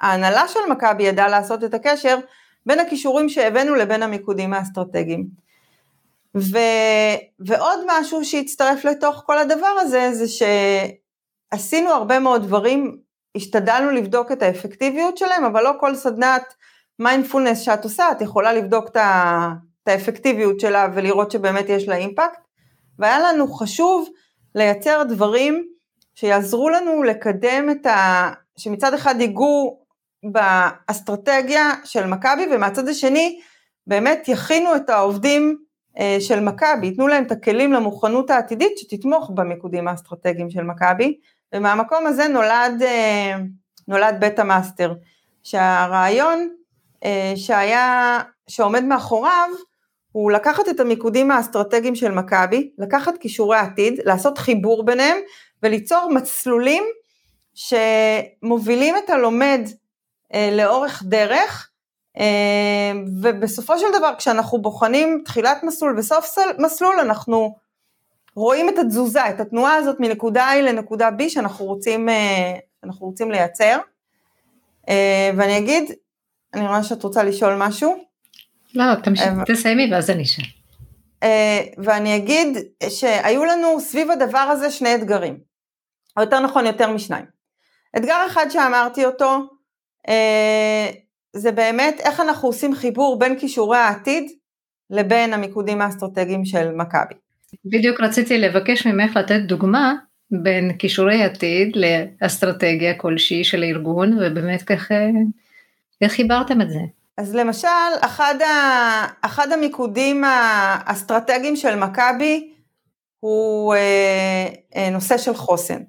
ההנהלה 0.00 0.48
של 0.48 0.60
מכבי 0.70 1.02
ידעה 1.02 1.28
לעשות 1.28 1.64
את 1.64 1.74
הקשר 1.74 2.18
בין 2.66 2.80
הכישורים 2.80 3.28
שהבאנו 3.28 3.74
לבין 3.74 4.02
המיקודים 4.02 4.54
האסטרטגיים. 4.54 5.26
ו, 6.36 6.58
ועוד 7.40 7.78
משהו 7.86 8.24
שהצטרף 8.24 8.84
לתוך 8.84 9.22
כל 9.26 9.38
הדבר 9.38 9.74
הזה, 9.80 10.10
זה 10.12 10.24
שעשינו 11.52 11.90
הרבה 11.90 12.18
מאוד 12.18 12.42
דברים, 12.42 12.98
השתדלנו 13.36 13.90
לבדוק 13.90 14.32
את 14.32 14.42
האפקטיביות 14.42 15.16
שלהם, 15.18 15.44
אבל 15.44 15.62
לא 15.62 15.72
כל 15.80 15.94
סדנת 15.94 16.54
מיינדפולנס 16.98 17.60
שאת 17.60 17.84
עושה, 17.84 18.10
את 18.12 18.20
יכולה 18.20 18.52
לבדוק 18.52 18.88
את, 18.88 18.96
ה, 18.96 19.48
את 19.82 19.88
האפקטיביות 19.88 20.60
שלה 20.60 20.88
ולראות 20.94 21.30
שבאמת 21.30 21.68
יש 21.68 21.88
לה 21.88 21.96
אימפקט. 21.96 22.38
והיה 22.98 23.18
לנו 23.20 23.48
חשוב 23.48 24.08
לייצר 24.54 25.02
דברים 25.08 25.64
שיעזרו 26.14 26.68
לנו 26.68 27.02
לקדם 27.02 27.70
את 27.70 27.86
ה... 27.86 28.30
שמצד 28.56 28.94
אחד 28.94 29.20
ייגעו 29.20 29.85
באסטרטגיה 30.32 31.70
של 31.84 32.06
מכבי 32.06 32.46
ומהצד 32.52 32.88
השני 32.88 33.40
באמת 33.86 34.28
יכינו 34.28 34.76
את 34.76 34.90
העובדים 34.90 35.56
אה, 35.98 36.16
של 36.20 36.40
מכבי, 36.40 36.86
ייתנו 36.86 37.08
להם 37.08 37.24
את 37.24 37.32
הכלים 37.32 37.72
למוכנות 37.72 38.30
העתידית 38.30 38.78
שתתמוך 38.78 39.30
במיקודים 39.34 39.88
האסטרטגיים 39.88 40.50
של 40.50 40.62
מכבי 40.62 41.18
ומהמקום 41.54 42.06
הזה 42.06 42.28
נולד, 42.28 42.82
אה, 42.82 43.36
נולד 43.88 44.16
בית 44.20 44.38
המאסטר 44.38 44.94
שהרעיון 45.42 46.48
אה, 47.04 47.32
שהיה, 47.36 48.20
שעומד 48.48 48.84
מאחוריו 48.84 49.48
הוא 50.12 50.32
לקחת 50.32 50.68
את 50.68 50.80
המיקודים 50.80 51.30
האסטרטגיים 51.30 51.94
של 51.94 52.10
מכבי, 52.10 52.70
לקחת 52.78 53.18
כישורי 53.18 53.56
עתיד, 53.56 54.00
לעשות 54.04 54.38
חיבור 54.38 54.84
ביניהם 54.84 55.18
וליצור 55.62 56.10
מסלולים 56.14 56.84
שמובילים 57.54 58.94
את 58.96 59.10
הלומד 59.10 59.60
לאורך 60.52 61.02
דרך, 61.06 61.70
אה, 62.18 62.92
ובסופו 63.22 63.78
של 63.78 63.86
דבר 63.98 64.14
כשאנחנו 64.18 64.62
בוחנים 64.62 65.22
תחילת 65.24 65.62
מסלול 65.62 65.98
וסוף 65.98 66.38
מסלול 66.58 67.00
אנחנו 67.00 67.56
רואים 68.36 68.68
את 68.68 68.78
התזוזה, 68.78 69.30
את 69.30 69.40
התנועה 69.40 69.74
הזאת 69.74 70.00
מנקודה 70.00 70.52
A 70.52 70.56
לנקודה 70.56 71.08
B 71.18 71.28
שאנחנו 71.28 71.64
רוצים, 71.64 72.08
אה, 72.08 72.54
רוצים 73.00 73.30
לייצר. 73.30 73.78
אה, 74.88 75.30
ואני 75.36 75.58
אגיד, 75.58 75.92
אני 76.54 76.66
רואה 76.66 76.82
שאת 76.82 77.02
רוצה 77.02 77.22
לשאול 77.22 77.54
משהו. 77.54 77.96
לא, 78.74 78.84
תמשיך, 78.94 79.26
אה, 79.26 79.44
תסיימי 79.46 79.92
ואז 79.92 80.10
אני 80.10 80.22
אשאל. 80.22 80.44
אה, 81.22 81.60
ואני 81.78 82.16
אגיד 82.16 82.58
שהיו 82.88 83.44
לנו 83.44 83.80
סביב 83.80 84.10
הדבר 84.10 84.38
הזה 84.38 84.70
שני 84.70 84.94
אתגרים, 84.94 85.38
או 86.16 86.22
יותר 86.22 86.40
נכון 86.40 86.66
יותר 86.66 86.90
משניים. 86.90 87.24
אתגר 87.96 88.26
אחד 88.26 88.46
שאמרתי 88.50 89.04
אותו, 89.04 89.30
אה, 89.34 89.38
זה 91.36 91.52
באמת 91.52 92.00
איך 92.00 92.20
אנחנו 92.20 92.48
עושים 92.48 92.74
חיבור 92.74 93.18
בין 93.18 93.38
כישורי 93.38 93.78
העתיד 93.78 94.30
לבין 94.90 95.32
המיקודים 95.32 95.80
האסטרטגיים 95.80 96.44
של 96.44 96.72
מכבי. 96.72 97.14
בדיוק 97.64 98.00
רציתי 98.00 98.38
לבקש 98.38 98.86
ממך 98.86 99.16
לתת 99.16 99.40
דוגמה 99.40 99.94
בין 100.30 100.72
כישורי 100.78 101.22
עתיד 101.22 101.76
לאסטרטגיה 101.76 102.94
כלשהי 102.98 103.44
של 103.44 103.62
הארגון, 103.62 104.12
ובאמת 104.12 104.62
ככה, 104.62 104.94
איך 106.00 106.12
חיברתם 106.12 106.60
את 106.60 106.70
זה? 106.70 106.78
אז 107.18 107.34
למשל, 107.34 107.68
אחד, 108.00 108.34
ה, 108.42 109.26
אחד 109.26 109.52
המיקודים 109.52 110.24
האסטרטגיים 110.24 111.56
של 111.56 111.76
מכבי 111.76 112.52
הוא 113.20 113.74
אה, 113.74 114.46
אה, 114.76 114.90
נושא 114.90 115.18
של 115.18 115.34
חוסן. 115.34 115.82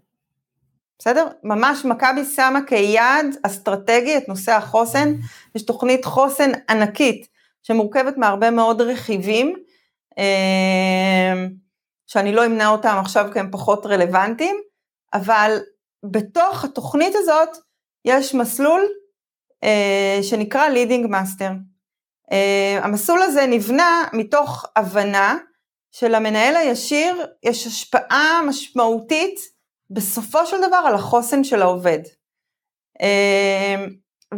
בסדר? 1.00 1.28
ממש 1.44 1.86
מכבי 1.86 2.26
שמה 2.26 2.60
כיעד 2.68 3.26
אסטרטגי 3.44 4.18
את 4.18 4.30
נושא 4.30 4.52
החוסן, 4.52 5.14
יש 5.56 5.66
תוכנית 5.66 6.06
חוסן 6.06 6.52
ענקית 6.70 7.28
שמורכבת 7.64 8.18
מהרבה 8.18 8.52
מאוד 8.52 8.82
רכיבים, 8.82 9.56
אה, 10.18 11.46
שאני 12.08 12.32
לא 12.34 12.46
אמנה 12.46 12.68
אותם 12.68 12.96
עכשיו 13.00 13.30
כי 13.34 13.40
הם 13.40 13.52
פחות 13.52 13.86
רלוונטיים, 13.86 14.56
אבל 15.14 15.58
בתוך 16.04 16.64
התוכנית 16.64 17.14
הזאת 17.16 17.50
יש 18.06 18.36
מסלול 18.36 18.86
אה, 19.64 20.20
שנקרא 20.22 20.68
leading 20.68 21.08
master. 21.08 21.52
אה, 22.32 22.80
המסלול 22.84 23.22
הזה 23.22 23.46
נבנה 23.46 24.08
מתוך 24.14 24.66
הבנה 24.76 25.38
שלמנהל 25.92 26.56
הישיר 26.56 27.26
יש 27.44 27.68
השפעה 27.68 28.42
משמעותית 28.48 29.57
בסופו 29.90 30.46
של 30.46 30.58
דבר 30.68 30.82
על 30.86 30.96
החוסן 30.96 31.44
של 31.44 31.62
העובד. 31.62 32.00
אה, 33.02 33.86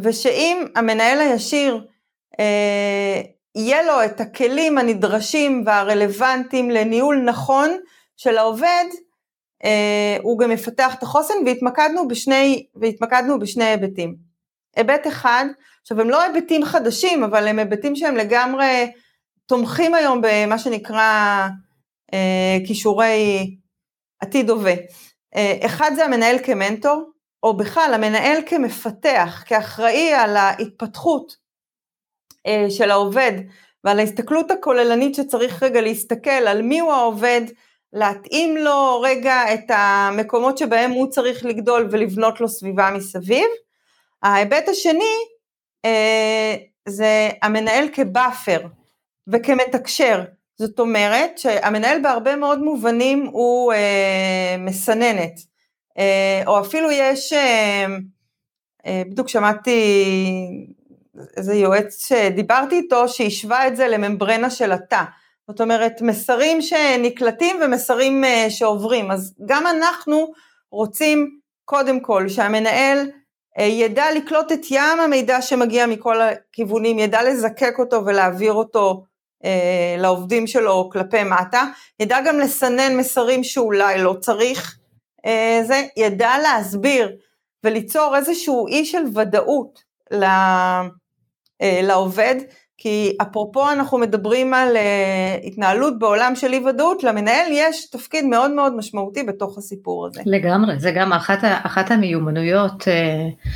ושאם 0.03 0.65
המנהל 0.75 1.19
הישיר 1.19 1.87
יהיה 3.55 3.83
לו 3.83 4.05
את 4.05 4.21
הכלים 4.21 4.77
הנדרשים 4.77 5.63
והרלוונטיים 5.65 6.69
לניהול 6.69 7.21
נכון 7.25 7.69
של 8.17 8.37
העובד, 8.37 8.85
הוא 10.21 10.39
גם 10.39 10.51
יפתח 10.51 10.95
את 10.97 11.03
החוסן 11.03 11.33
והתמקדנו 11.45 12.07
בשני, 12.07 12.67
והתמקדנו 12.75 13.39
בשני 13.39 13.63
היבטים. 13.63 14.15
היבט 14.75 15.07
אחד, 15.07 15.45
עכשיו 15.81 16.01
הם 16.01 16.09
לא 16.09 16.21
היבטים 16.21 16.65
חדשים, 16.65 17.23
אבל 17.23 17.47
הם 17.47 17.59
היבטים 17.59 17.95
שהם 17.95 18.15
לגמרי 18.15 18.91
תומכים 19.45 19.93
היום 19.93 20.21
במה 20.23 20.59
שנקרא 20.59 21.47
אה, 22.13 22.57
כישורי 22.67 23.55
עתיד 24.19 24.49
הווה. 24.49 24.73
אה, 25.35 25.57
אחד 25.65 25.91
זה 25.95 26.05
המנהל 26.05 26.37
כמנטור, 26.43 27.11
או 27.43 27.57
בכלל 27.57 27.91
המנהל 27.93 28.41
כמפתח, 28.45 29.43
כאחראי 29.45 30.13
על 30.13 30.37
ההתפתחות 30.37 31.35
אה, 32.47 32.65
של 32.69 32.91
העובד 32.91 33.31
ועל 33.83 33.99
ההסתכלות 33.99 34.51
הכוללנית 34.51 35.15
שצריך 35.15 35.63
רגע 35.63 35.81
להסתכל 35.81 36.29
על 36.29 36.61
מי 36.61 36.79
הוא 36.79 36.91
העובד, 36.91 37.41
להתאים 37.93 38.57
לו 38.57 39.01
רגע 39.01 39.53
את 39.53 39.65
המקומות 39.69 40.57
שבהם 40.57 40.91
הוא 40.91 41.07
צריך 41.07 41.45
לגדול 41.45 41.87
ולבנות 41.91 42.41
לו 42.41 42.49
סביבה 42.49 42.91
מסביב. 42.91 43.45
ההיבט 44.23 44.69
השני 44.69 45.15
אה, 45.85 46.55
זה 46.87 47.29
המנהל 47.41 47.89
כבאפר 47.93 48.59
וכמתקשר, 49.27 50.23
זאת 50.59 50.79
אומרת 50.79 51.37
שהמנהל 51.37 52.01
בהרבה 52.01 52.35
מאוד 52.35 52.59
מובנים 52.59 53.25
הוא 53.31 53.73
אה, 53.73 54.55
מסננת, 54.59 55.39
אה, 55.97 56.43
או 56.47 56.59
אפילו 56.59 56.91
יש, 56.91 57.33
אה, 57.33 57.85
אה, 58.85 59.01
בדיוק 59.09 59.29
שמעתי 59.29 59.81
איזה 61.37 61.53
יועץ 61.53 62.07
שדיברתי 62.07 62.75
איתו 62.75 63.07
שהשווה 63.09 63.67
את 63.67 63.75
זה 63.75 63.87
לממברנה 63.87 64.49
של 64.49 64.71
התא, 64.71 65.03
זאת 65.47 65.61
אומרת 65.61 66.01
מסרים 66.01 66.61
שנקלטים 66.61 67.55
ומסרים 67.61 68.23
אה, 68.23 68.45
שעוברים, 68.49 69.11
אז 69.11 69.35
גם 69.45 69.67
אנחנו 69.67 70.31
רוצים 70.71 71.39
קודם 71.65 71.99
כל 71.99 72.29
שהמנהל 72.29 73.09
אה, 73.59 73.63
ידע 73.63 74.05
לקלוט 74.15 74.51
את 74.51 74.61
ים 74.71 74.99
המידע 75.03 75.41
שמגיע 75.41 75.85
מכל 75.87 76.21
הכיוונים, 76.21 76.99
ידע 76.99 77.23
לזקק 77.23 77.75
אותו 77.79 78.05
ולהעביר 78.05 78.53
אותו 78.53 79.03
לעובדים 79.97 80.47
שלו 80.47 80.89
כלפי 80.91 81.23
מטה, 81.23 81.63
ידע 81.99 82.17
גם 82.27 82.39
לסנן 82.39 82.97
מסרים 82.97 83.43
שאולי 83.43 84.03
לא 84.03 84.15
צריך, 84.19 84.77
אה, 85.25 85.61
זה, 85.63 85.81
ידע 85.97 86.31
להסביר 86.43 87.11
וליצור 87.63 88.15
איזשהו 88.17 88.67
אי 88.67 88.85
של 88.85 89.03
ודאות 89.15 89.83
אה, 90.13 90.81
לעובד, 91.61 92.35
כי 92.81 93.17
אפרופו 93.21 93.71
אנחנו 93.71 93.97
מדברים 93.97 94.53
על 94.53 94.75
uh, 94.75 95.47
התנהלות 95.47 95.99
בעולם 95.99 96.35
של 96.35 96.53
אי 96.53 96.59
ודאות, 96.59 97.03
למנהל 97.03 97.45
יש 97.51 97.89
תפקיד 97.89 98.25
מאוד 98.25 98.51
מאוד 98.51 98.75
משמעותי 98.75 99.23
בתוך 99.23 99.57
הסיפור 99.57 100.07
הזה. 100.07 100.21
לגמרי, 100.25 100.79
זה 100.79 100.91
גם 100.91 101.13
אחת, 101.13 101.39
אחת 101.43 101.91
המיומנויות 101.91 102.81
uh, 102.81 103.47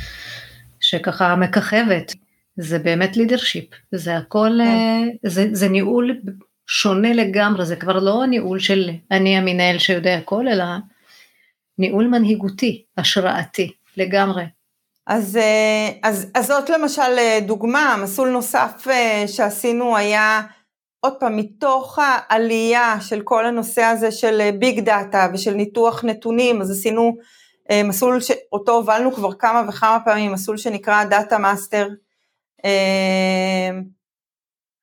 שככה 0.80 1.36
מככבת, 1.36 2.12
זה 2.56 2.78
באמת 2.78 3.16
לידרשיפ, 3.16 3.70
זה 3.92 4.16
הכל, 4.16 4.58
uh, 4.60 5.28
זה, 5.28 5.48
זה 5.52 5.68
ניהול 5.68 6.20
שונה 6.66 7.12
לגמרי, 7.12 7.66
זה 7.66 7.76
כבר 7.76 7.98
לא 7.98 8.26
ניהול 8.26 8.58
של 8.58 8.90
אני 9.10 9.36
המנהל 9.36 9.78
שיודע 9.78 10.14
הכל, 10.14 10.48
אלא 10.48 10.64
ניהול 11.78 12.06
מנהיגותי, 12.08 12.84
השראתי, 12.98 13.72
לגמרי. 13.96 14.44
אז, 15.06 15.36
אה, 15.36 15.90
אז, 16.02 16.26
אז 16.34 16.46
זאת 16.46 16.70
למשל 16.70 17.18
אה, 17.18 17.38
דוגמה, 17.46 17.96
מסלול 18.02 18.28
נוסף 18.28 18.88
אה, 18.90 19.24
שעשינו 19.26 19.96
היה 19.96 20.42
עוד 21.00 21.12
פעם 21.20 21.36
מתוך 21.36 21.98
העלייה 22.02 22.96
של 23.00 23.20
כל 23.20 23.46
הנושא 23.46 23.82
הזה 23.82 24.12
של 24.12 24.50
big 24.58 24.80
data 24.80 25.28
ושל 25.34 25.54
ניתוח 25.54 26.04
נתונים, 26.04 26.60
אז 26.60 26.70
עשינו 26.70 27.16
מסלול 27.84 28.20
שאותו 28.20 28.72
הובלנו 28.72 29.12
כבר 29.12 29.32
כמה 29.32 29.62
וכמה 29.68 29.98
פעמים, 30.04 30.32
מסלול 30.32 30.56
שנקרא 30.56 31.04
data 31.04 31.38
master. 31.38 31.88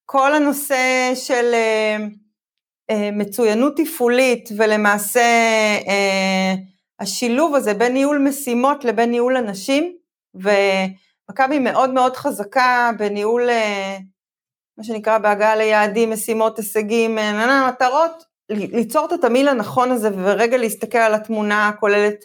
כל 0.05 0.35
הנושא 0.35 1.11
של 1.15 1.53
מצוינות 2.91 3.73
תפעולית 3.77 4.49
ולמעשה 4.57 5.25
השילוב 6.99 7.55
הזה 7.55 7.73
בין 7.73 7.93
ניהול 7.93 8.17
משימות 8.17 8.85
לבין 8.85 9.11
ניהול 9.11 9.37
אנשים, 9.37 9.95
ומכבי 10.35 11.59
מאוד 11.59 11.89
מאוד 11.89 12.15
חזקה 12.15 12.91
בניהול, 12.97 13.49
מה 14.77 14.83
שנקרא 14.83 15.17
בהגעה 15.17 15.55
ליעדים, 15.55 16.11
משימות, 16.11 16.57
הישגים, 16.57 17.17
מטרות, 17.67 18.23
ליצור 18.49 19.05
את 19.05 19.11
התמיל 19.11 19.47
הנכון 19.47 19.91
הזה 19.91 20.09
ורגע 20.15 20.57
להסתכל 20.57 20.97
על 20.97 21.13
התמונה 21.13 21.67
הכוללת. 21.67 22.23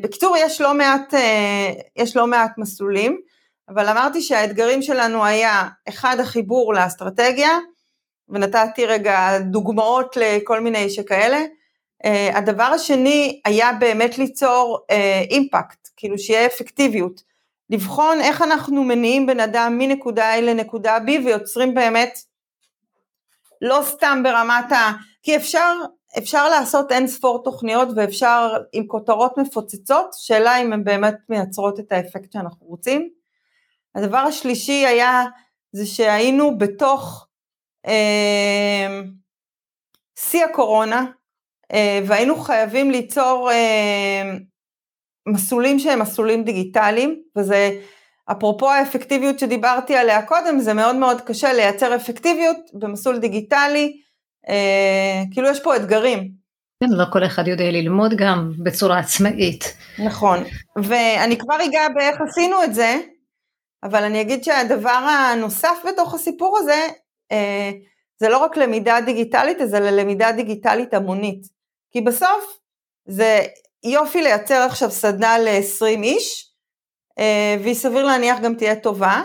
בקיצור, 0.00 0.36
יש 0.36 0.60
לא 0.60 0.74
מעט, 0.74 1.14
יש 1.96 2.16
לא 2.16 2.26
מעט 2.26 2.58
מסלולים. 2.58 3.20
אבל 3.70 3.88
אמרתי 3.88 4.20
שהאתגרים 4.20 4.82
שלנו 4.82 5.24
היה, 5.24 5.68
אחד, 5.88 6.16
החיבור 6.20 6.74
לאסטרטגיה, 6.74 7.58
ונתתי 8.28 8.86
רגע 8.86 9.38
דוגמאות 9.38 10.16
לכל 10.16 10.60
מיני 10.60 10.90
שכאלה. 10.90 11.40
Uh, 12.04 12.36
הדבר 12.36 12.64
השני 12.64 13.40
היה 13.44 13.72
באמת 13.72 14.18
ליצור 14.18 14.78
אימפקט, 15.30 15.86
uh, 15.86 15.90
כאילו 15.96 16.18
שיהיה 16.18 16.46
אפקטיביות. 16.46 17.22
לבחון 17.70 18.20
איך 18.20 18.42
אנחנו 18.42 18.84
מניעים 18.84 19.26
בן 19.26 19.40
אדם 19.40 19.78
מנקודה 19.78 20.34
A 20.34 20.40
לנקודה 20.40 20.98
B 20.98 21.10
ויוצרים 21.24 21.74
באמת, 21.74 22.18
לא 23.60 23.80
סתם 23.82 24.20
ברמת 24.24 24.72
ה... 24.72 24.92
כי 25.22 25.36
אפשר, 25.36 25.74
אפשר 26.18 26.48
לעשות 26.48 26.92
אין 26.92 27.06
ספור 27.06 27.42
תוכניות 27.44 27.88
ואפשר 27.96 28.56
עם 28.72 28.86
כותרות 28.86 29.38
מפוצצות, 29.38 30.06
שאלה 30.12 30.62
אם 30.62 30.72
הן 30.72 30.84
באמת 30.84 31.16
מייצרות 31.28 31.80
את 31.80 31.92
האפקט 31.92 32.32
שאנחנו 32.32 32.66
רוצים. 32.66 33.19
הדבר 33.94 34.18
השלישי 34.18 34.86
היה 34.86 35.24
זה 35.72 35.86
שהיינו 35.86 36.58
בתוך 36.58 37.26
אה, 37.86 39.00
שיא 40.18 40.44
הקורונה 40.44 41.04
אה, 41.72 42.00
והיינו 42.06 42.36
חייבים 42.36 42.90
ליצור 42.90 43.50
אה, 43.52 44.32
מסלולים 45.28 45.78
שהם 45.78 45.98
מסלולים 45.98 46.44
דיגיטליים 46.44 47.22
וזה 47.36 47.80
אפרופו 48.32 48.70
האפקטיביות 48.70 49.38
שדיברתי 49.38 49.96
עליה 49.96 50.22
קודם 50.26 50.60
זה 50.60 50.74
מאוד 50.74 50.96
מאוד 50.96 51.20
קשה 51.20 51.52
לייצר 51.52 51.96
אפקטיביות 51.96 52.56
במסלול 52.74 53.18
דיגיטלי 53.18 54.00
אה, 54.48 55.22
כאילו 55.32 55.48
יש 55.48 55.60
פה 55.62 55.76
אתגרים. 55.76 56.30
כן, 56.84 56.90
לא 56.90 57.04
כל 57.12 57.24
אחד 57.24 57.48
יודע 57.48 57.70
ללמוד 57.70 58.14
גם 58.16 58.52
בצורה 58.58 58.98
עצמאית. 58.98 59.76
נכון, 59.98 60.38
ואני 60.82 61.38
כבר 61.38 61.56
אגע 61.64 61.88
באיך 61.94 62.20
עשינו 62.28 62.64
את 62.64 62.74
זה, 62.74 62.96
אבל 63.82 64.04
אני 64.04 64.20
אגיד 64.20 64.44
שהדבר 64.44 64.90
הנוסף 64.90 65.78
בתוך 65.88 66.14
הסיפור 66.14 66.58
הזה, 66.58 66.88
אה, 67.32 67.70
זה 68.18 68.28
לא 68.28 68.38
רק 68.38 68.56
למידה 68.56 69.00
דיגיטלית, 69.00 69.58
זה 69.64 69.80
ללמידה 69.80 70.32
דיגיטלית 70.32 70.94
המונית. 70.94 71.46
כי 71.90 72.00
בסוף 72.00 72.58
זה 73.08 73.40
יופי 73.84 74.22
לייצר 74.22 74.62
עכשיו 74.66 74.90
סדנה 74.90 75.38
ל-20 75.38 76.02
איש, 76.02 76.50
אה, 77.18 77.56
והיא 77.62 77.74
סביר 77.74 78.04
להניח 78.04 78.40
גם 78.40 78.54
תהיה 78.54 78.76
טובה. 78.76 79.22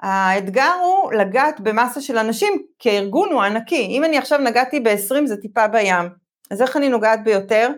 האתגר 0.00 0.72
הוא 0.82 1.12
לגעת 1.12 1.60
במסה 1.60 2.00
של 2.00 2.18
אנשים, 2.18 2.52
כי 2.78 2.90
הארגון 2.90 3.32
הוא 3.32 3.42
ענקי. 3.42 3.86
אם 3.86 4.04
אני 4.04 4.18
עכשיו 4.18 4.38
נגעתי 4.38 4.80
ב-20 4.80 5.26
זה 5.26 5.36
טיפה 5.36 5.68
בים. 5.68 6.08
אז 6.50 6.62
איך 6.62 6.76
אני 6.76 6.88
נוגעת 6.88 7.24
ביותר? 7.24 7.70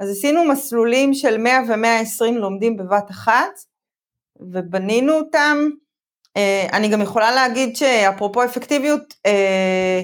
אז 0.00 0.10
עשינו 0.10 0.44
מסלולים 0.44 1.14
של 1.14 1.38
100 1.38 1.60
ו-120 1.68 2.32
לומדים 2.32 2.76
בבת 2.76 3.10
אחת, 3.10 3.50
ובנינו 4.52 5.12
אותם. 5.12 5.58
אה, 6.36 6.66
אני 6.72 6.88
גם 6.88 7.00
יכולה 7.00 7.34
להגיד 7.34 7.76
שאפרופו 7.76 8.44
אפקטיביות, 8.44 9.14
אה, 9.26 10.00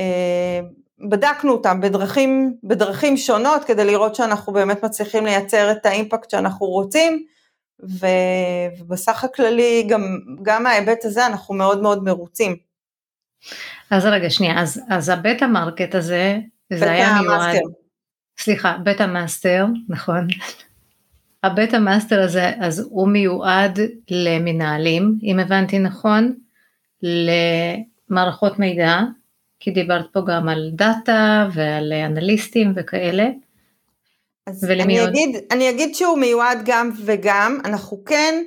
אה, 0.00 0.60
בדקנו 1.08 1.52
אותם 1.52 1.80
בדרכים, 1.80 2.54
בדרכים 2.64 3.16
שונות 3.16 3.64
כדי 3.64 3.84
לראות 3.84 4.14
שאנחנו 4.14 4.52
באמת 4.52 4.84
מצליחים 4.84 5.24
לייצר 5.24 5.72
את 5.72 5.86
האימפקט 5.86 6.30
שאנחנו 6.30 6.66
רוצים, 6.66 7.24
ובסך 7.80 9.24
הכללי 9.24 9.86
גם, 9.88 10.18
גם 10.42 10.66
ההיבט 10.66 11.04
הזה 11.04 11.26
אנחנו 11.26 11.54
מאוד 11.54 11.82
מאוד 11.82 12.04
מרוצים. 12.04 12.56
אז 13.90 14.06
רגע 14.06 14.30
שנייה, 14.30 14.60
אז, 14.60 14.80
אז 14.88 15.08
ה 15.08 15.14
Be 15.14 15.27
The 15.27 15.46
Market 15.46 15.94
הזה, 15.94 16.38
זה 16.72 16.90
היה 16.90 17.20
מיועד, 17.20 17.56
סליחה, 18.38 18.76
Be 18.84 18.93
The 18.93 19.06
Master, 19.06 19.66
נכון, 19.88 20.26
ה 21.44 21.50
Be 21.50 21.61
The 21.61 21.78
Master 21.78 22.22
הזה, 22.22 22.50
אז 22.60 22.88
הוא 22.90 23.08
מיועד 23.08 23.78
למנהלים, 24.10 25.18
אם 25.22 25.38
הבנתי 25.38 25.78
נכון, 25.78 26.34
למערכות 28.10 28.58
מידע, 28.58 29.00
כי 29.60 29.70
דיברת 29.70 30.06
פה 30.12 30.20
גם 30.26 30.48
על 30.48 30.70
data 30.72 31.48
ועל 31.52 31.92
אנליסטים 31.92 32.72
וכאלה. 32.76 33.26
אז 34.46 34.64
אני 34.64 35.04
אגיד, 35.04 35.36
אני 35.50 35.70
אגיד 35.70 35.94
שהוא 35.94 36.18
מיועד 36.18 36.58
גם 36.64 36.90
וגם, 37.04 37.58
אנחנו 37.64 38.04
כן 38.04 38.42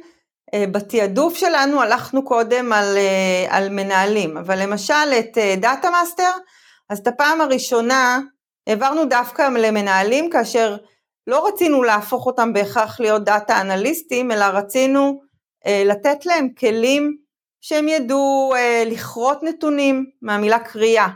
אה, 0.53 0.65
בתעדוף 0.71 1.37
שלנו 1.37 1.81
הלכנו 1.81 2.25
קודם 2.25 2.73
על, 2.73 2.97
אה, 2.97 3.45
על 3.49 3.69
מנהלים, 3.69 4.37
אבל 4.37 4.61
למשל 4.61 4.93
את 5.19 5.37
data 5.57 5.87
אה, 5.87 5.91
master, 5.91 6.31
אז 6.89 6.99
את 6.99 7.07
הפעם 7.07 7.41
הראשונה 7.41 8.19
העברנו 8.67 9.05
דווקא 9.05 9.41
למנהלים 9.41 10.29
כאשר 10.29 10.77
לא 11.27 11.47
רצינו 11.47 11.83
להפוך 11.83 12.25
אותם 12.25 12.53
בהכרח 12.53 12.99
להיות 12.99 13.23
data 13.23 13.61
אנליסטים, 13.61 14.31
אלא 14.31 14.45
רצינו 14.45 15.21
אה, 15.65 15.83
לתת 15.85 16.25
להם 16.25 16.49
כלים 16.59 17.17
שהם 17.61 17.87
ידעו 17.87 18.53
אה, 18.55 18.83
לכרות 18.85 19.43
נתונים 19.43 20.05
מהמילה 20.21 20.59
כרייה. 20.59 21.07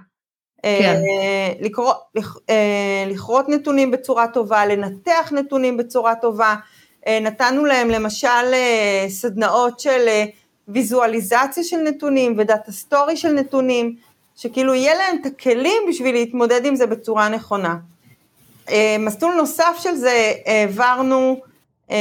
אה, 0.65 0.79
כן. 0.81 0.95
אה, 0.95 1.53
לקרוא, 1.59 1.93
לכ, 2.15 2.37
אה, 2.49 3.05
לכרות 3.07 3.49
נתונים 3.49 3.91
בצורה 3.91 4.27
טובה, 4.27 4.65
לנתח 4.65 5.31
נתונים 5.31 5.77
בצורה 5.77 6.15
טובה. 6.15 6.55
אה, 7.07 7.19
נתנו 7.19 7.65
להם 7.65 7.89
למשל 7.89 8.27
אה, 8.53 9.05
סדנאות 9.09 9.79
של 9.79 10.07
אה, 10.07 10.25
ויזואליזציה 10.67 11.63
של 11.63 11.77
נתונים 11.77 12.35
ו 12.37 12.44
data 12.44 12.71
story 12.71 13.17
של 13.17 13.31
נתונים, 13.31 13.95
שכאילו 14.35 14.73
יהיה 14.73 14.95
להם 14.95 15.17
את 15.21 15.25
הכלים 15.25 15.81
בשביל 15.89 16.15
להתמודד 16.15 16.65
עם 16.65 16.75
זה 16.75 16.87
בצורה 16.87 17.29
נכונה. 17.29 17.75
אה, 18.69 18.95
מסלול 18.99 19.33
נוסף 19.33 19.77
של 19.79 19.95
זה 19.95 20.33
העברנו 20.45 21.41
אה, 21.91 21.97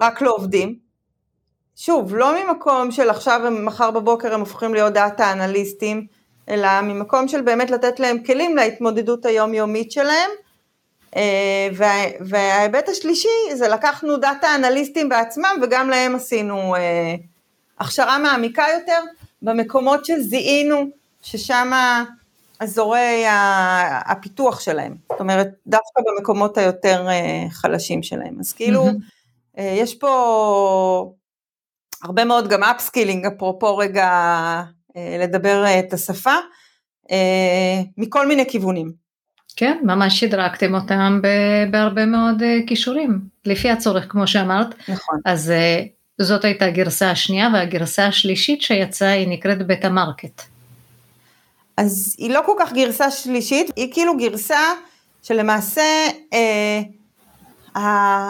רק 0.00 0.22
לעובדים. 0.22 0.74
שוב, 1.76 2.16
לא 2.16 2.44
ממקום 2.44 2.90
של 2.90 3.10
עכשיו 3.10 3.40
ומחר 3.44 3.90
בבוקר 3.90 4.34
הם 4.34 4.40
הופכים 4.40 4.74
להיות 4.74 4.92
data 4.92 5.32
אנליסטים, 5.32 6.06
אלא 6.48 6.80
ממקום 6.80 7.28
של 7.28 7.40
באמת 7.40 7.70
לתת 7.70 8.00
להם 8.00 8.22
כלים 8.22 8.56
להתמודדות 8.56 9.26
היומיומית 9.26 9.92
שלהם. 9.92 10.30
אה, 11.16 11.68
וההיבט 12.20 12.88
השלישי 12.88 13.54
זה 13.54 13.68
לקחנו 13.68 14.16
דאטה 14.16 14.54
אנליסטים 14.54 15.08
בעצמם 15.08 15.60
וגם 15.62 15.90
להם 15.90 16.14
עשינו 16.14 16.74
הכשרה 17.80 18.18
מעמיקה 18.18 18.64
יותר 18.74 19.00
במקומות 19.42 20.04
שזיהינו 20.04 20.84
ששם 21.22 21.70
אזורי 22.60 23.24
הפיתוח 24.06 24.60
שלהם, 24.60 24.96
זאת 25.12 25.20
אומרת 25.20 25.48
דווקא 25.66 26.02
במקומות 26.06 26.58
היותר 26.58 27.08
אה, 27.08 27.46
חלשים 27.50 28.02
שלהם, 28.02 28.36
אז 28.40 28.52
כאילו 28.52 28.86
mm-hmm. 28.86 29.60
יש 29.60 29.94
פה 29.94 31.12
הרבה 32.04 32.24
מאוד 32.24 32.48
גם 32.48 32.62
upskilling, 32.62 33.26
אפרופו 33.26 33.76
רגע 33.76 34.08
אה, 34.96 35.16
לדבר 35.20 35.64
את 35.78 35.92
השפה, 35.92 36.34
מכל 37.96 38.28
מיני 38.28 38.44
כיוונים. 38.48 38.92
כן, 39.56 39.78
ממש 39.82 40.20
שדרגתם 40.20 40.74
אותם 40.74 41.20
בהרבה 41.70 42.06
מאוד 42.06 42.42
כישורים, 42.66 43.20
לפי 43.44 43.70
הצורך 43.70 44.06
כמו 44.08 44.26
שאמרת. 44.26 44.74
נכון. 44.88 45.18
אז 45.24 45.52
זאת 46.20 46.44
הייתה 46.44 46.64
הגרסה 46.64 47.10
השנייה, 47.10 47.48
והגרסה 47.54 48.06
השלישית 48.06 48.62
שיצאה 48.62 49.10
היא 49.10 49.28
נקראת 49.28 49.66
בית 49.66 49.84
המרקט. 49.84 50.42
אז 51.80 52.14
היא 52.18 52.30
לא 52.30 52.40
כל 52.46 52.52
כך 52.58 52.72
גרסה 52.72 53.10
שלישית, 53.10 53.70
היא 53.76 53.92
כאילו 53.92 54.16
גרסה 54.16 54.72
שלמעשה 55.22 55.82
אה, 56.32 56.80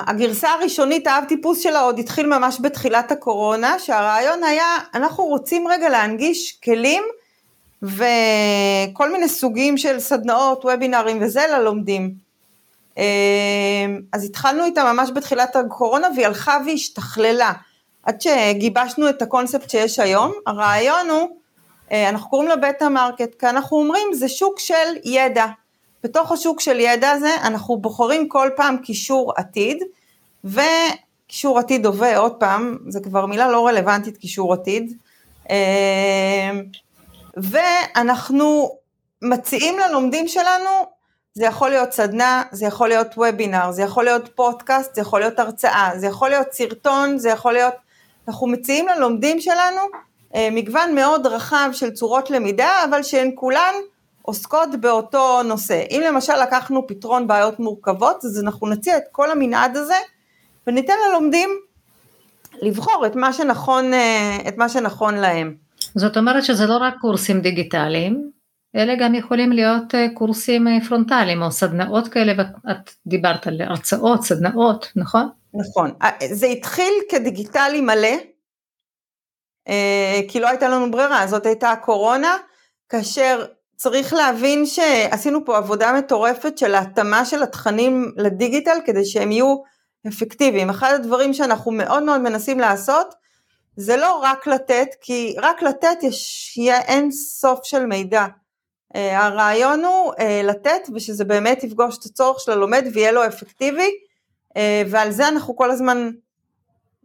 הגרסה 0.07 0.49
הראשונית, 0.51 1.07
האב 1.07 1.25
טיפוס 1.29 1.61
שלה 1.61 1.81
עוד 1.81 1.99
התחיל 1.99 2.27
ממש 2.27 2.59
בתחילת 2.61 3.13
הקורונה, 3.13 3.79
שהרעיון 3.79 4.45
היה, 4.45 4.79
אנחנו 4.95 5.25
רוצים 5.25 5.69
רגע 5.69 5.89
להנגיש 5.89 6.59
כלים 6.65 7.03
וכל 7.83 9.13
מיני 9.13 9.29
סוגים 9.29 9.79
של 9.79 10.01
סדנאות, 10.01 10.65
וובינארים 10.65 11.19
וזה 11.21 11.43
ללומדים. 11.53 12.15
אה, 12.99 13.05
אז 14.13 14.25
התחלנו 14.25 14.65
איתה 14.65 14.93
ממש 14.93 15.11
בתחילת 15.15 15.57
הקורונה 15.57 16.09
והיא 16.15 16.27
הלכה 16.27 16.59
והשתכללה. 16.67 17.53
עד 18.03 18.21
שגיבשנו 18.21 19.09
את 19.09 19.23
הקונספט 19.23 19.71
שיש 19.71 19.99
היום, 19.99 20.33
הרעיון 20.47 21.11
הוא 21.11 21.40
אנחנו 21.93 22.31
קוראים 22.31 22.49
לו 22.49 22.55
Beta 22.61 22.89
Market, 22.89 23.35
כי 23.41 23.47
אנחנו 23.47 23.77
אומרים 23.77 24.09
זה 24.13 24.29
שוק 24.29 24.59
של 24.59 24.97
ידע. 25.05 25.47
בתוך 26.05 26.33
השוק 26.33 26.61
של 26.61 26.81
ידע 26.81 27.11
הזה 27.11 27.35
אנחנו 27.43 27.77
בוחרים 27.77 28.29
כל 28.29 28.51
פעם 28.57 28.77
כישור 28.79 29.33
עתיד, 29.37 29.83
וכישור 30.45 31.59
עתיד 31.59 31.87
הווה, 31.87 32.19
עוד 32.19 32.33
פעם, 32.35 32.79
זה 32.89 33.01
כבר 33.01 33.27
מילה 33.27 33.51
לא 33.51 33.67
רלוונטית 33.67 34.17
כישור 34.17 34.53
עתיד, 34.53 34.97
אה, 35.51 36.51
ואנחנו 37.37 38.79
מציעים 39.23 39.79
ללומדים 39.79 40.29
שלנו, 40.29 40.71
זה 41.35 41.45
יכול 41.45 41.71
להיות 41.71 41.93
סדנה, 41.93 42.43
זה 42.53 42.67
יכול 42.67 42.89
להיות 42.89 43.07
וובינר, 43.17 43.73
זה 43.73 43.83
יכול 43.83 44.05
להיות 44.05 44.29
פודקאסט, 44.35 44.95
זה 44.95 45.01
יכול 45.01 45.21
להיות 45.21 45.39
הרצאה, 45.39 45.91
זה 45.97 46.07
יכול 46.07 46.29
להיות 46.29 46.53
סרטון, 46.53 47.19
זה 47.19 47.31
יכול 47.31 47.53
להיות, 47.53 47.75
אנחנו 48.29 48.47
מציעים 48.47 48.89
ללומדים 48.89 49.41
שלנו 49.41 49.81
אה, 49.81 50.10
מגוון 50.37 50.95
מאוד 50.95 51.27
רחב 51.27 51.71
של 51.73 51.91
צורות 51.91 52.31
למידה, 52.31 52.71
אבל 52.89 53.03
שהן 53.03 53.31
כולן 53.35 53.75
עוסקות 54.23 54.69
באותו 54.81 55.43
נושא. 55.43 55.83
אם 55.91 56.03
למשל 56.07 56.33
לקחנו 56.43 56.87
פתרון 56.87 57.27
בעיות 57.27 57.61
מורכבות, 57.61 58.25
אז 58.25 58.41
אנחנו 58.45 58.67
נציע 58.67 58.97
את 58.97 59.03
כל 59.13 59.31
המנעד 59.31 59.77
הזה, 59.77 59.95
וניתן 60.67 60.95
ללומדים 61.09 61.51
לבחור 62.63 63.07
את 63.07 63.17
מה 63.17 63.33
שנכון, 63.33 63.95
אה, 63.95 64.39
את 64.49 64.57
מה 64.57 64.69
שנכון 64.69 65.15
להם. 65.15 65.55
זאת 65.95 66.17
אומרת 66.17 66.45
שזה 66.45 66.67
לא 66.67 66.77
רק 66.77 66.95
קורסים 67.01 67.41
דיגיטליים, 67.41 68.31
אלה 68.77 68.95
גם 69.01 69.15
יכולים 69.15 69.53
להיות 69.53 69.95
אה, 69.95 70.07
קורסים 70.15 70.69
אה, 70.69 70.79
פרונטליים 70.89 71.43
או 71.43 71.51
סדנאות 71.51 72.09
כאלה, 72.09 72.33
ואת 72.39 72.91
דיברת 73.07 73.47
על 73.47 73.61
הרצאות, 73.61 74.23
סדנאות, 74.25 74.93
נכון? 74.97 75.29
נכון. 75.55 75.91
זה 76.31 76.47
התחיל 76.47 76.93
כדיגיטלי 77.11 77.81
מלא, 77.81 78.17
כי 80.29 80.41
לא 80.41 80.49
הייתה 80.49 80.69
לנו 80.69 80.91
ברירה, 80.91 81.27
זאת 81.27 81.47
הייתה 81.47 81.71
הקורונה, 81.71 82.37
כאשר 82.89 83.47
צריך 83.77 84.13
להבין 84.13 84.67
שעשינו 84.67 85.45
פה 85.45 85.57
עבודה 85.57 85.93
מטורפת 85.93 86.59
של 86.59 86.75
התאמה 86.75 87.25
של 87.25 87.43
התכנים 87.43 88.13
לדיגיטל 88.17 88.79
כדי 88.85 89.05
שהם 89.05 89.33
יהיו 89.33 89.57
אפקטיביים. 90.09 90.71
אחד 90.71 90.93
הדברים 90.95 91.35
שאנחנו 91.35 91.71
מאוד 91.71 92.03
מאוד 92.03 92.21
מנסים 92.21 92.59
לעשות 92.59 93.15
זה 93.77 93.97
לא 93.97 94.21
רק 94.23 94.47
לתת, 94.47 94.89
כי 95.01 95.35
רק 95.39 95.63
לתת 95.63 96.03
יש, 96.03 96.55
יהיה 96.59 96.81
אין 96.81 97.11
סוף 97.11 97.61
של 97.63 97.87
מידע. 97.87 98.27
Uh, 98.95 98.99
הרעיון 98.99 99.85
הוא 99.85 100.13
uh, 100.13 100.23
לתת 100.45 100.81
ושזה 100.95 101.25
באמת 101.25 101.65
יפגוש 101.65 101.99
את 101.99 102.05
הצורך 102.05 102.41
של 102.41 102.53
הלומד 102.53 102.85
ויהיה 102.93 103.13
לו 103.13 103.27
אפקטיבי, 103.27 103.91
ועל 104.87 105.11
זה 105.11 105.29
אנחנו 105.29 105.57
כל 105.57 105.71
הזמן, 105.71 106.11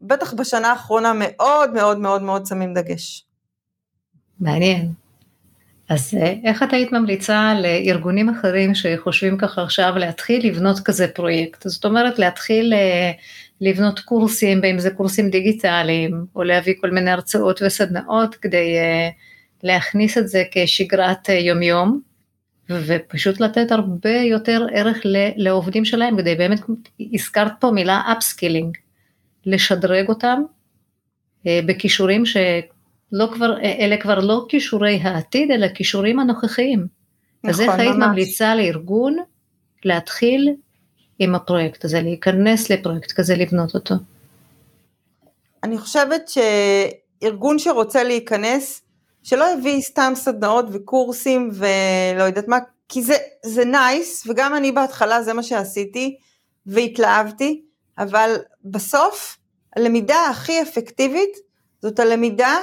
בטח 0.07 0.33
בשנה 0.33 0.67
האחרונה, 0.67 1.11
מאוד 1.19 1.73
מאוד 1.73 1.99
מאוד 1.99 2.21
מאוד 2.21 2.45
שמים 2.45 2.73
דגש. 2.73 3.25
מעניין. 4.39 4.91
אז 5.89 6.17
איך 6.45 6.63
את 6.63 6.73
היית 6.73 6.91
ממליצה 6.91 7.53
לארגונים 7.61 8.29
אחרים 8.29 8.75
שחושבים 8.75 9.37
ככה 9.37 9.63
עכשיו 9.63 9.93
להתחיל 9.97 10.47
לבנות 10.47 10.79
כזה 10.79 11.07
פרויקט? 11.07 11.67
זאת 11.67 11.85
אומרת 11.85 12.19
להתחיל 12.19 12.73
לבנות 13.61 13.99
קורסים, 13.99 14.63
אם 14.63 14.79
זה 14.79 14.91
קורסים 14.91 15.29
דיגיטליים, 15.29 16.25
או 16.35 16.43
להביא 16.43 16.73
כל 16.81 16.89
מיני 16.89 17.11
הרצאות 17.11 17.61
וסדנאות 17.65 18.35
כדי 18.35 18.75
להכניס 19.63 20.17
את 20.17 20.27
זה 20.27 20.43
כשגרת 20.51 21.29
יומיום, 21.29 21.99
ופשוט 22.69 23.39
לתת 23.39 23.71
הרבה 23.71 24.15
יותר 24.15 24.67
ערך 24.73 24.97
לעובדים 25.35 25.85
שלהם, 25.85 26.17
כדי 26.17 26.35
באמת, 26.35 26.59
הזכרת 27.13 27.51
פה 27.59 27.71
מילה 27.71 28.01
upskilling, 28.17 28.77
לשדרג 29.45 30.09
אותם 30.09 30.41
בכישורים 31.45 32.25
שלא 32.25 33.27
כבר, 33.33 33.61
אלה 33.61 33.97
כבר 33.97 34.19
לא 34.19 34.45
כישורי 34.49 34.99
העתיד, 35.03 35.51
אלא 35.51 35.67
כישורים 35.67 36.19
הנוכחיים. 36.19 36.87
נכון, 37.43 37.49
אז 37.49 37.61
איך 37.61 37.79
היית 37.79 37.95
ממליצה 37.95 38.55
לארגון 38.55 39.17
להתחיל 39.85 40.53
עם 41.19 41.35
הפרויקט 41.35 41.85
הזה, 41.85 42.01
להיכנס 42.01 42.69
לפרויקט 42.69 43.11
כזה, 43.11 43.35
לבנות 43.35 43.75
אותו? 43.75 43.95
אני 45.63 45.77
חושבת 45.77 46.29
שארגון 46.29 47.59
שרוצה 47.59 48.03
להיכנס, 48.03 48.81
שלא 49.23 49.53
הביא 49.53 49.81
סתם 49.81 50.13
סדנאות 50.15 50.65
וקורסים 50.71 51.49
ולא 51.53 52.23
יודעת 52.23 52.47
מה, 52.47 52.57
כי 52.89 53.03
זה, 53.03 53.15
זה 53.45 53.65
נייס, 53.65 54.27
וגם 54.27 54.55
אני 54.55 54.71
בהתחלה 54.71 55.21
זה 55.21 55.33
מה 55.33 55.43
שעשיתי, 55.43 56.17
והתלהבתי, 56.65 57.61
אבל 57.97 58.35
בסוף 58.65 59.37
הלמידה 59.75 60.27
הכי 60.29 60.61
אפקטיבית 60.61 61.37
זאת 61.81 61.99
הלמידה 61.99 62.57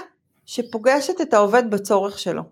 שפוגשת 0.46 1.20
את 1.20 1.34
העובד 1.34 1.70
בצורך 1.70 2.18
שלו. 2.18 2.42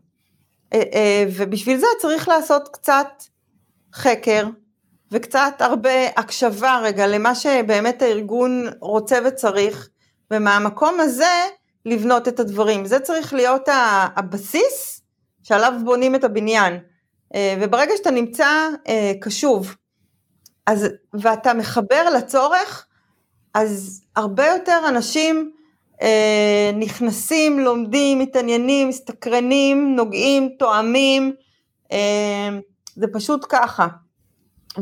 אה, 0.73 0.83
אה, 0.93 1.25
ובשביל 1.37 1.79
זה 1.79 1.87
צריך 1.99 2.29
לעשות 2.29 2.69
קצת 2.69 3.09
חקר, 3.95 4.47
וקצת 5.13 5.55
הרבה 5.59 6.07
הקשבה 6.17 6.81
רגע 6.83 7.07
למה 7.07 7.35
שבאמת 7.35 8.03
הארגון 8.03 8.67
רוצה 8.81 9.19
וצריך, 9.25 9.89
ומהמקום 10.31 11.01
הזה 11.01 11.47
לבנות 11.87 12.29
את 12.29 12.41
הדברים. 12.41 12.87
זה 12.87 13.01
צריך 13.01 13.35
להיות 13.35 13.69
הבסיס 14.17 15.03
שעליו 15.43 15.73
בונים 15.85 16.15
את 16.15 16.25
הבניין. 16.25 16.79
אה, 17.35 17.55
וברגע 17.61 17.93
שאתה 17.97 18.11
נמצא 18.11 18.69
קשוב, 19.21 19.77
אז, 20.71 20.87
ואתה 21.15 21.55
מחבר 21.55 22.05
לצורך, 22.17 22.87
אז 23.55 24.03
הרבה 24.17 24.47
יותר 24.47 24.81
אנשים 24.89 25.53
אה, 26.03 26.71
נכנסים, 26.75 27.59
לומדים, 27.59 28.19
מתעניינים, 28.19 28.89
מסתקרנים, 28.89 29.97
נוגעים, 29.97 30.49
תואמים, 30.59 31.33
זה 32.97 33.07
פשוט 33.13 33.47
ככה. 33.49 33.87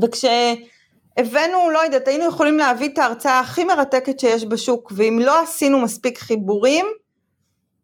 וכשהבאנו, 0.03 1.71
לא 1.73 1.79
יודעת, 1.85 2.09
היינו 2.09 2.25
יכולים 2.25 2.59
להביא 2.59 2.89
את 2.89 2.99
ההרצאה 2.99 3.41
הכי 3.41 3.65
מרתקת 3.65 4.21
שיש 4.21 4.45
בשוק, 4.45 4.93
ואם 4.97 5.19
לא 5.23 5.43
עשינו 5.43 5.79
מספיק 5.79 6.19
חיבורים, 6.19 6.87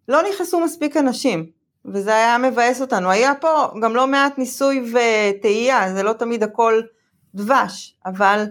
לא 0.08 0.22
נכנסו 0.28 0.60
מספיק 0.60 0.96
אנשים, 0.96 1.46
וזה 1.84 2.14
היה 2.14 2.38
מבאס 2.38 2.80
אותנו. 2.80 3.10
היה 3.10 3.34
פה 3.34 3.66
גם 3.82 3.96
לא 3.96 4.06
מעט 4.06 4.38
ניסוי 4.38 4.92
וטעייה, 4.92 5.94
זה 5.94 6.02
לא 6.02 6.12
תמיד 6.12 6.42
הכל 6.42 6.82
דבש, 7.34 7.96
אבל 8.06 8.46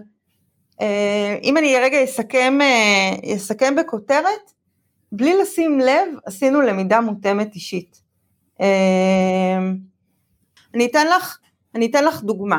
אה, 0.80 1.38
אם 1.42 1.56
אני 1.56 1.76
רגע 1.78 2.04
אסכם, 2.04 2.58
אה, 2.60 3.34
אסכם 3.36 3.74
בכותרת, 3.76 4.52
בלי 5.12 5.38
לשים 5.42 5.80
לב, 5.80 6.08
עשינו 6.26 6.60
למידה 6.60 7.00
מותאמת 7.00 7.54
אישית. 7.54 8.00
אה, 8.60 9.58
אני 10.74 10.86
אתן 10.86 11.06
לך, 11.06 11.38
אני 11.74 11.86
אתן 11.86 12.04
לך 12.04 12.22
דוגמה. 12.22 12.58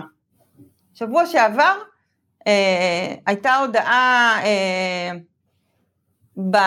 שבוע 0.93 1.25
שעבר 1.25 1.77
אה, 2.47 3.15
הייתה 3.25 3.55
הודעה 3.55 4.39
אה, 4.43 5.11
ב, 6.51 6.57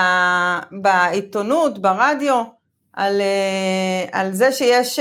בעיתונות, 0.82 1.78
ברדיו, 1.78 2.44
על, 2.92 3.20
על 4.12 4.32
זה 4.32 4.52
שיש 4.52 4.98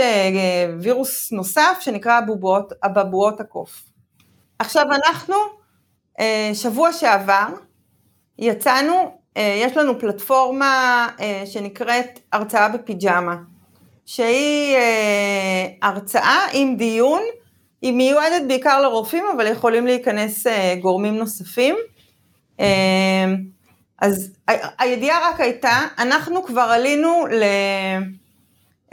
וירוס 0.79 1.31
נוסף 1.31 1.77
שנקרא 1.79 2.21
אבבואות 2.83 3.39
הקוף. 3.39 3.86
עכשיו 4.59 4.85
אנחנו, 4.91 5.35
אה, 6.19 6.51
שבוע 6.53 6.93
שעבר, 6.93 7.47
יצאנו, 8.39 9.17
אה, 9.37 9.61
יש 9.63 9.77
לנו 9.77 9.99
פלטפורמה 9.99 11.07
אה, 11.19 11.43
שנקראת 11.45 12.19
הרצאה 12.33 12.69
בפיג'מה, 12.69 13.35
שהיא 14.05 14.75
אה, 14.75 15.67
הרצאה 15.81 16.39
עם 16.53 16.75
דיון 16.77 17.21
היא 17.81 17.93
מיועדת 17.93 18.47
בעיקר 18.47 18.81
לרופאים, 18.81 19.23
אבל 19.35 19.47
יכולים 19.47 19.85
להיכנס 19.85 20.47
גורמים 20.81 21.15
נוספים. 21.17 21.75
אז 24.01 24.31
הידיעה 24.79 25.29
רק 25.29 25.39
הייתה, 25.39 25.79
אנחנו 25.97 26.43
כבר 26.43 26.61
עלינו 26.61 27.25
ל... 27.27 27.43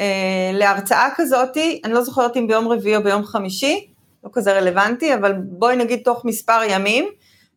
אה, 0.01 0.51
להרצאה 0.53 1.09
כזאתי, 1.17 1.81
אני 1.85 1.93
לא 1.93 2.03
זוכרת 2.03 2.37
אם 2.37 2.47
ביום 2.47 2.69
רביעי 2.69 2.97
או 2.97 3.03
ביום 3.03 3.25
חמישי, 3.25 3.87
לא 4.25 4.31
כזה 4.33 4.53
רלוונטי, 4.53 5.15
אבל 5.15 5.33
בואי 5.33 5.77
נגיד 5.77 6.01
תוך 6.05 6.25
מספר 6.25 6.61
ימים, 6.69 7.09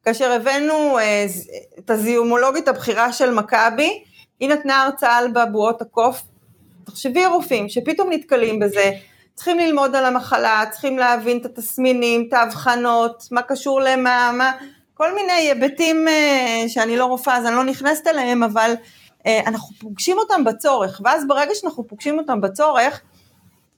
כאשר 0.04 0.32
הבאנו 0.32 0.98
את 1.80 1.90
הזיהומולוגית 1.90 2.68
הבכירה 2.68 3.14
של 3.14 3.34
מכבי, 3.34 4.04
היא 4.40 4.50
נתנה 4.50 4.84
הרצאה 4.84 5.18
על 5.18 5.32
בבואות 5.32 5.82
הקוף, 5.82 6.22
תחשבי 6.86 7.26
רופאים 7.26 7.70
שפתאום 7.70 8.10
נתקלים 8.12 8.60
בזה, 8.60 8.92
צריכים 9.36 9.60
ללמוד 9.60 9.96
על 9.96 10.06
המחלה, 10.06 10.64
צריכים 10.72 10.98
להבין 10.98 11.38
את 11.38 11.46
התסמינים, 11.46 12.26
את 12.28 12.34
ההבחנות, 12.34 13.24
מה 13.32 13.42
קשור 13.42 13.82
למה, 13.82 14.32
מה, 14.38 14.52
כל 14.94 15.16
מיני 15.16 15.32
היבטים 15.32 16.08
אה, 16.08 16.64
שאני 16.68 16.98
לא 16.98 17.06
רופאה 17.06 17.38
אז 17.38 17.46
אני 17.46 17.56
לא 17.56 17.64
נכנסת 17.64 18.08
אליהם, 18.08 18.44
אבל 18.44 18.74
אה, 19.26 19.40
אנחנו 19.48 19.76
פוגשים 19.80 20.18
אותם 20.18 20.44
בצורך, 20.44 21.02
ואז 21.04 21.28
ברגע 21.28 21.56
שאנחנו 21.56 21.88
פוגשים 21.88 22.20
אותם 22.20 22.42
בצורך, 22.42 23.02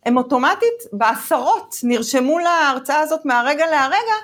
הם 0.06 0.18
אוטומטית 0.18 0.84
בעשרות 0.94 1.76
נרשמו 1.84 2.40
להרצאה 2.40 3.00
הזאת 3.00 3.26
מהרגע 3.26 3.66
להרגע, 3.72 4.16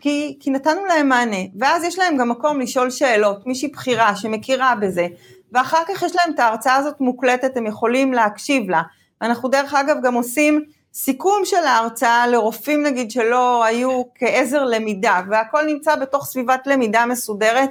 כי, 0.00 0.36
כי 0.40 0.50
נתנו 0.50 0.84
להם 0.84 1.08
מענה, 1.08 1.36
ואז 1.58 1.84
יש 1.84 1.98
להם 1.98 2.16
גם 2.16 2.28
מקום 2.28 2.60
לשאול 2.60 2.90
שאלות, 2.90 3.46
מישהי 3.46 3.68
בכירה 3.68 4.16
שמכירה 4.16 4.74
בזה, 4.74 5.06
ואחר 5.52 5.82
כך 5.88 6.02
יש 6.02 6.16
להם 6.16 6.34
את 6.34 6.38
ההרצאה 6.38 6.76
הזאת 6.76 7.00
מוקלטת, 7.00 7.56
הם 7.56 7.66
יכולים 7.66 8.12
להקשיב 8.12 8.70
לה. 8.70 8.82
אנחנו 9.22 9.48
דרך 9.48 9.74
אגב 9.74 9.96
גם 10.02 10.14
עושים 10.14 10.64
סיכום 10.94 11.42
של 11.44 11.64
ההרצאה 11.64 12.26
לרופאים 12.26 12.82
נגיד 12.82 13.10
שלא 13.10 13.64
היו 13.64 14.02
כעזר 14.14 14.64
למידה, 14.64 15.20
והכל 15.30 15.66
נמצא 15.66 15.96
בתוך 15.96 16.26
סביבת 16.26 16.66
למידה 16.66 17.06
מסודרת, 17.06 17.70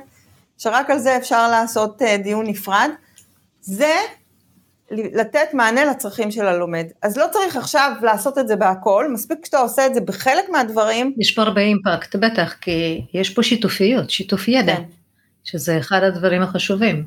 שרק 0.58 0.90
על 0.90 1.00
זה 1.00 1.18
אפשר 1.18 1.48
לעשות 1.52 2.02
אה, 2.02 2.18
דיון 2.18 2.48
נפרד. 2.48 2.90
זה 3.62 3.96
לתת 4.92 5.54
מענה 5.54 5.86
לצרכים 5.86 6.32
של 6.32 6.46
הלומד. 6.46 6.86
אז 7.02 7.18
לא 7.18 7.26
צריך 7.32 7.56
עכשיו 7.56 7.92
לעשות 8.02 8.38
את 8.38 8.48
זה 8.48 8.56
בהכל, 8.56 9.12
מספיק 9.14 9.46
שאתה 9.46 9.60
עושה 9.60 9.86
את 9.86 9.94
זה 9.94 10.02
בחלק 10.02 10.50
מהדברים. 10.50 11.14
יש 11.18 11.36
פה 11.36 11.42
הרבה 11.42 11.62
אימפקט, 11.62 12.16
בטח, 12.16 12.56
כי 12.62 13.02
יש 13.14 13.30
פה 13.30 13.44
שיתופיות, 13.44 14.10
שיתוף 14.10 14.48
ידע, 14.48 14.76
כן. 14.76 14.84
שזה 15.44 15.78
אחד 15.78 16.04
הדברים 16.04 16.42
החשובים. 16.42 17.06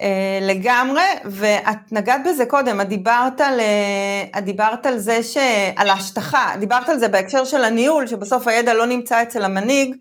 אה, 0.00 0.38
לגמרי, 0.42 1.02
ואת 1.24 1.92
נגעת 1.92 2.20
בזה 2.28 2.46
קודם, 2.46 2.80
את 2.80 2.88
דיברת 2.88 3.40
על, 3.40 3.60
את 4.38 4.44
דיברת 4.44 4.86
על 4.86 4.98
זה, 4.98 5.22
ש... 5.22 5.36
על 5.76 5.88
ההשטחה, 5.88 6.52
דיברת 6.60 6.88
על 6.88 6.98
זה 6.98 7.08
בהקשר 7.08 7.44
של 7.44 7.64
הניהול, 7.64 8.06
שבסוף 8.06 8.48
הידע 8.48 8.74
לא 8.74 8.86
נמצא 8.86 9.22
אצל 9.22 9.44
המנהיג, 9.44 9.96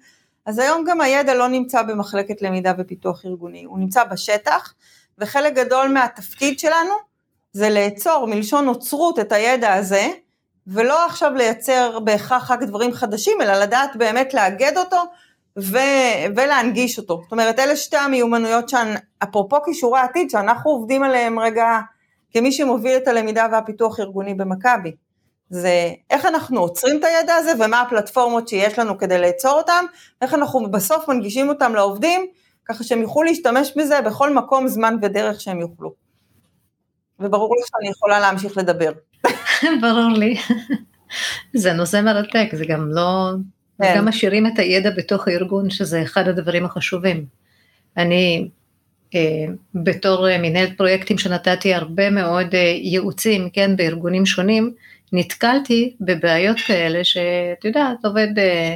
אז 0.45 0.59
היום 0.59 0.83
גם 0.87 1.01
הידע 1.01 1.33
לא 1.33 1.47
נמצא 1.47 1.81
במחלקת 1.81 2.41
למידה 2.41 2.73
ופיתוח 2.77 3.25
ארגוני, 3.25 3.63
הוא 3.63 3.79
נמצא 3.79 4.03
בשטח, 4.03 4.73
וחלק 5.19 5.53
גדול 5.53 5.87
מהתפקיד 5.87 6.59
שלנו 6.59 6.93
זה 7.53 7.69
לאצור 7.69 8.25
מלשון 8.25 8.65
נוצרות 8.65 9.19
את 9.19 9.31
הידע 9.31 9.73
הזה, 9.73 10.07
ולא 10.67 11.05
עכשיו 11.05 11.33
לייצר 11.33 11.99
בהכרח 11.99 12.51
רק 12.51 12.63
דברים 12.63 12.93
חדשים, 12.93 13.41
אלא 13.41 13.53
לדעת 13.53 13.95
באמת 13.95 14.33
לאגד 14.33 14.77
אותו 14.77 14.97
ו- 15.59 16.25
ולהנגיש 16.35 16.97
אותו. 16.97 17.21
זאת 17.23 17.31
אומרת, 17.31 17.59
אלה 17.59 17.75
שתי 17.75 17.97
המיומנויות 17.97 18.69
שאפרופו 18.69 19.63
כישורי 19.63 19.99
העתיד, 19.99 20.29
שאנחנו 20.29 20.71
עובדים 20.71 21.03
עליהם 21.03 21.39
רגע 21.39 21.79
כמי 22.31 22.51
שמוביל 22.51 22.97
את 22.97 23.07
הלמידה 23.07 23.47
והפיתוח 23.51 23.99
ארגוני 23.99 24.33
במכבי. 24.33 24.91
זה 25.49 25.91
איך 26.09 26.25
אנחנו 26.25 26.59
עוצרים 26.59 26.99
את 26.99 27.03
הידע 27.03 27.35
הזה 27.35 27.51
ומה 27.59 27.81
הפלטפורמות 27.81 28.47
שיש 28.47 28.79
לנו 28.79 28.97
כדי 28.97 29.17
לאצור 29.17 29.51
אותם, 29.51 29.85
איך 30.21 30.33
אנחנו 30.33 30.71
בסוף 30.71 31.09
מנגישים 31.09 31.49
אותם 31.49 31.75
לעובדים, 31.75 32.27
ככה 32.69 32.83
שהם 32.83 33.01
יוכלו 33.01 33.23
להשתמש 33.23 33.73
בזה 33.77 34.01
בכל 34.01 34.33
מקום, 34.33 34.67
זמן 34.67 34.95
ודרך 35.01 35.41
שהם 35.41 35.59
יוכלו. 35.59 35.93
וברור 37.19 37.55
לי 37.55 37.61
שאני 37.67 37.89
יכולה 37.91 38.19
להמשיך 38.19 38.57
לדבר. 38.57 38.91
ברור 39.81 40.11
לי. 40.17 40.37
זה 41.53 41.73
נושא 41.73 42.01
מרתק, 42.01 42.47
זה 42.53 42.65
גם 42.65 42.89
לא... 42.91 43.31
כן. 43.81 43.93
גם 43.97 44.05
משאירים 44.05 44.47
את 44.47 44.59
הידע 44.59 44.89
בתוך 44.97 45.27
הארגון, 45.27 45.69
שזה 45.69 46.01
אחד 46.01 46.27
הדברים 46.27 46.65
החשובים. 46.65 47.25
אני, 47.97 48.49
אה, 49.15 49.45
בתור 49.75 50.29
אה, 50.29 50.37
מנהלת 50.37 50.77
פרויקטים 50.77 51.17
שנתתי 51.17 51.73
הרבה 51.73 52.09
מאוד 52.09 52.55
אה, 52.55 52.59
ייעוצים, 52.59 53.49
כן, 53.53 53.75
בארגונים 53.75 54.25
שונים, 54.25 54.73
נתקלתי 55.13 55.95
בבעיות 56.01 56.57
כאלה 56.67 57.03
שאת 57.03 57.65
יודעת, 57.65 58.05
עובד 58.05 58.39
אה, 58.39 58.75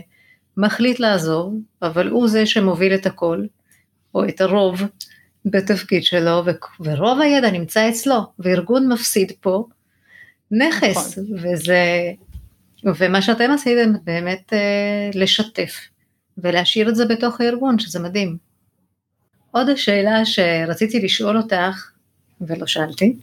מחליט 0.57 0.99
לעזוב, 0.99 1.53
אבל 1.81 2.07
הוא 2.07 2.27
זה 2.27 2.45
שמוביל 2.45 2.93
את 2.93 3.05
הכל, 3.05 3.45
או 4.15 4.27
את 4.27 4.41
הרוב 4.41 4.81
בתפקיד 5.45 6.03
שלו, 6.03 6.43
ורוב 6.79 7.19
הידע 7.21 7.51
נמצא 7.51 7.89
אצלו, 7.89 8.19
וארגון 8.39 8.87
מפסיד 8.87 9.31
פה 9.41 9.65
נכס, 10.51 11.17
נכון. 11.17 11.37
וזה, 11.37 12.11
ומה 12.85 13.21
שאתם 13.21 13.51
עשיתם 13.51 13.93
באמת 14.03 14.53
אה, 14.53 15.09
לשתף, 15.13 15.75
ולהשאיר 16.37 16.89
את 16.89 16.95
זה 16.95 17.05
בתוך 17.05 17.41
הארגון, 17.41 17.79
שזה 17.79 17.99
מדהים. 17.99 18.37
עוד 19.51 19.69
השאלה 19.69 20.25
שרציתי 20.25 20.99
לשאול 20.99 21.37
אותך, 21.37 21.91
ולא 22.41 22.67
שאלתי, 22.67 23.15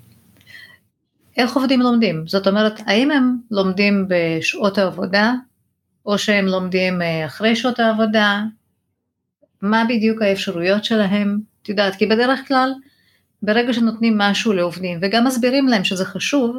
איך 1.37 1.57
עובדים 1.57 1.81
לומדים? 1.81 2.27
זאת 2.27 2.47
אומרת, 2.47 2.81
האם 2.87 3.11
הם 3.11 3.37
לומדים 3.51 4.09
בשעות 4.09 4.79
העבודה, 4.79 5.35
או 6.07 6.19
שהם 6.19 6.47
לומדים 6.47 7.03
אה, 7.03 7.27
אחרי 7.27 7.57
שעות 7.57 7.81
העבודה? 7.81 8.43
מה 9.63 9.85
בדיוק 9.89 10.23
האפשרויות 10.23 10.85
שלהם? 10.85 11.39
את 11.63 11.69
יודעת, 11.69 11.95
כי 11.95 12.07
בדרך 12.07 12.49
כלל, 12.49 12.73
ברגע 13.43 13.73
שנותנים 13.73 14.19
משהו 14.19 14.53
לעובדים, 14.53 14.99
וגם 15.03 15.27
מסבירים 15.27 15.69
להם 15.69 15.85
שזה 15.85 16.05
חשוב, 16.05 16.57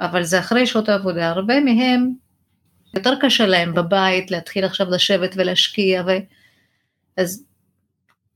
אבל 0.00 0.22
זה 0.22 0.38
אחרי 0.38 0.66
שעות 0.66 0.88
העבודה, 0.88 1.28
הרבה 1.28 1.60
מהם, 1.60 2.10
יותר 2.94 3.14
קשה 3.20 3.46
להם 3.46 3.74
בבית 3.74 4.30
להתחיל 4.30 4.64
עכשיו 4.64 4.86
לשבת 4.90 5.34
ולהשקיע, 5.36 6.02
ו... 6.06 6.10
אז 7.16 7.44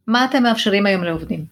מה 0.06 0.24
אתם 0.24 0.42
מאפשרים 0.42 0.86
היום 0.86 1.04
לעובדים? 1.04 1.44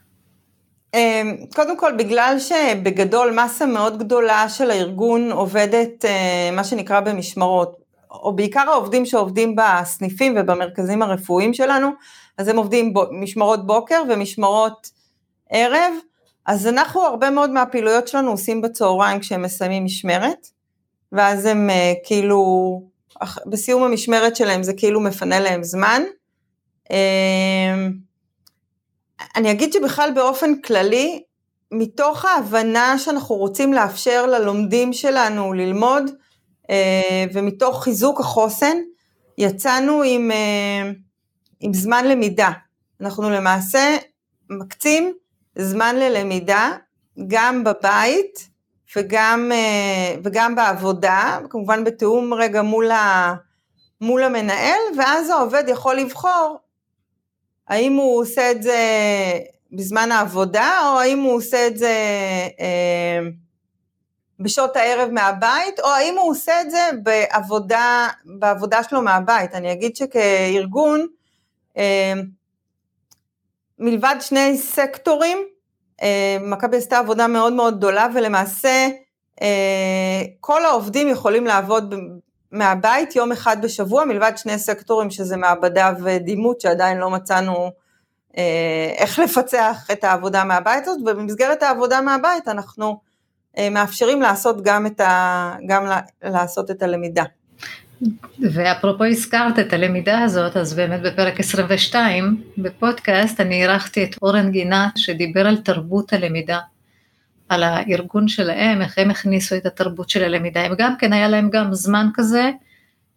אמ, 0.94 1.36
קודם 1.54 1.78
כל, 1.78 1.92
בגלל 1.98 2.36
שבגדול 2.38 3.38
מסה 3.44 3.66
מאוד 3.66 3.98
גדולה 3.98 4.48
של 4.48 4.70
הארגון 4.70 5.32
עובדת 5.32 6.04
אה, 6.04 6.50
מה 6.52 6.64
שנקרא 6.64 7.00
במשמרות, 7.00 7.76
או 8.22 8.36
בעיקר 8.36 8.70
העובדים 8.70 9.06
שעובדים 9.06 9.56
בסניפים 9.56 10.34
ובמרכזים 10.36 11.02
הרפואיים 11.02 11.54
שלנו, 11.54 11.90
אז 12.38 12.48
הם 12.48 12.56
עובדים 12.56 12.94
משמרות 13.10 13.66
בוקר 13.66 14.02
ומשמרות 14.08 14.90
ערב, 15.50 15.92
אז 16.46 16.66
אנחנו 16.66 17.00
הרבה 17.00 17.30
מאוד 17.30 17.50
מהפעילויות 17.50 18.08
שלנו 18.08 18.30
עושים 18.30 18.62
בצהריים 18.62 19.20
כשהם 19.20 19.42
מסיימים 19.42 19.84
משמרת, 19.84 20.46
ואז 21.12 21.44
הם 21.44 21.70
אה, 21.70 21.92
כאילו, 22.04 22.82
בסיום 23.46 23.82
המשמרת 23.82 24.36
שלהם 24.36 24.62
זה 24.62 24.72
כאילו 24.72 25.00
מפנה 25.00 25.40
להם 25.40 25.62
זמן. 25.62 26.02
אמ, 26.90 27.92
אני 29.36 29.50
אגיד 29.50 29.72
שבכלל 29.72 30.10
באופן 30.14 30.60
כללי, 30.60 31.22
מתוך 31.72 32.24
ההבנה 32.24 32.98
שאנחנו 32.98 33.34
רוצים 33.34 33.72
לאפשר 33.72 34.26
ללומדים 34.26 34.92
שלנו 34.92 35.52
ללמוד, 35.52 36.04
אה, 36.04 36.25
ומתוך 37.32 37.84
חיזוק 37.84 38.20
החוסן, 38.20 38.76
יצאנו 39.38 40.02
עם, 40.02 40.30
אה, 40.30 40.90
עם 41.60 41.74
זמן 41.74 42.04
למידה. 42.04 42.50
אנחנו 43.00 43.30
למעשה 43.30 43.96
מקצים 44.50 45.12
זמן 45.58 45.96
ללמידה, 45.96 46.70
גם 47.26 47.64
בבית 47.64 48.48
וגם, 48.96 49.52
אה, 49.54 50.14
וגם 50.24 50.54
בעבודה, 50.54 51.38
כמובן 51.50 51.84
בתיאום 51.84 52.34
רגע 52.34 52.62
מול, 52.62 52.90
ה, 52.90 53.34
מול 54.00 54.22
המנהל, 54.22 54.80
ואז 54.98 55.30
העובד 55.30 55.64
יכול 55.68 55.96
לבחור 55.96 56.58
האם 57.68 57.92
הוא 57.92 58.20
עושה 58.20 58.50
את 58.50 58.62
זה 58.62 58.78
בזמן 59.72 60.12
העבודה, 60.12 60.70
או 60.84 61.00
האם 61.00 61.20
הוא 61.20 61.34
עושה 61.34 61.66
את 61.66 61.78
זה 61.78 61.94
אה, 62.60 63.20
בשעות 64.40 64.76
הערב 64.76 65.10
מהבית, 65.10 65.80
או 65.80 65.88
האם 65.88 66.18
הוא 66.18 66.30
עושה 66.30 66.60
את 66.60 66.70
זה 66.70 66.90
בעבודה, 67.02 68.08
בעבודה 68.24 68.82
שלו 68.82 69.02
מהבית. 69.02 69.54
אני 69.54 69.72
אגיד 69.72 69.96
שכארגון, 69.96 71.06
אה, 71.76 72.12
מלבד 73.78 74.16
שני 74.20 74.58
סקטורים, 74.58 75.38
אה, 76.02 76.36
מכבי 76.40 76.76
עשתה 76.76 76.98
עבודה 76.98 77.26
מאוד 77.26 77.52
מאוד 77.52 77.76
גדולה, 77.78 78.06
ולמעשה 78.14 78.88
אה, 79.42 80.22
כל 80.40 80.64
העובדים 80.64 81.08
יכולים 81.08 81.44
לעבוד 81.46 81.94
מהבית 82.52 83.16
יום 83.16 83.32
אחד 83.32 83.62
בשבוע, 83.62 84.04
מלבד 84.04 84.32
שני 84.36 84.58
סקטורים 84.58 85.10
שזה 85.10 85.36
מעבדה 85.36 85.92
ודימות, 86.02 86.60
שעדיין 86.60 86.98
לא 86.98 87.10
מצאנו 87.10 87.70
איך 88.96 89.18
לפצח 89.18 89.88
את 89.92 90.04
העבודה 90.04 90.44
מהבית 90.44 90.86
הזאת, 90.86 91.00
ובמסגרת 91.00 91.62
העבודה 91.62 92.00
מהבית 92.00 92.48
אנחנו 92.48 93.00
מאפשרים 93.70 94.22
לעשות 94.22 94.62
גם, 94.62 94.86
את 94.86 95.00
ה, 95.00 95.56
גם 95.66 95.86
לעשות 96.22 96.70
את 96.70 96.82
הלמידה. 96.82 97.24
ואפרופו 98.52 99.04
הזכרת 99.04 99.58
את 99.58 99.72
הלמידה 99.72 100.18
הזאת, 100.22 100.56
אז 100.56 100.74
באמת 100.74 101.02
בפרק 101.02 101.40
22 101.40 102.42
בפודקאסט 102.58 103.40
אני 103.40 103.62
אירחתי 103.62 104.04
את 104.04 104.16
אורן 104.22 104.50
גינת 104.50 104.92
שדיבר 104.96 105.46
על 105.46 105.56
תרבות 105.56 106.12
הלמידה. 106.12 106.58
על 107.48 107.62
הארגון 107.62 108.28
שלהם, 108.28 108.82
איך 108.82 108.98
הם 108.98 109.10
הכניסו 109.10 109.56
את 109.56 109.66
התרבות 109.66 110.10
של 110.10 110.24
הלמידה, 110.24 110.60
הם 110.60 110.72
גם 110.78 110.96
כן 110.98 111.12
היה 111.12 111.28
להם 111.28 111.50
גם 111.50 111.74
זמן 111.74 112.08
כזה, 112.14 112.50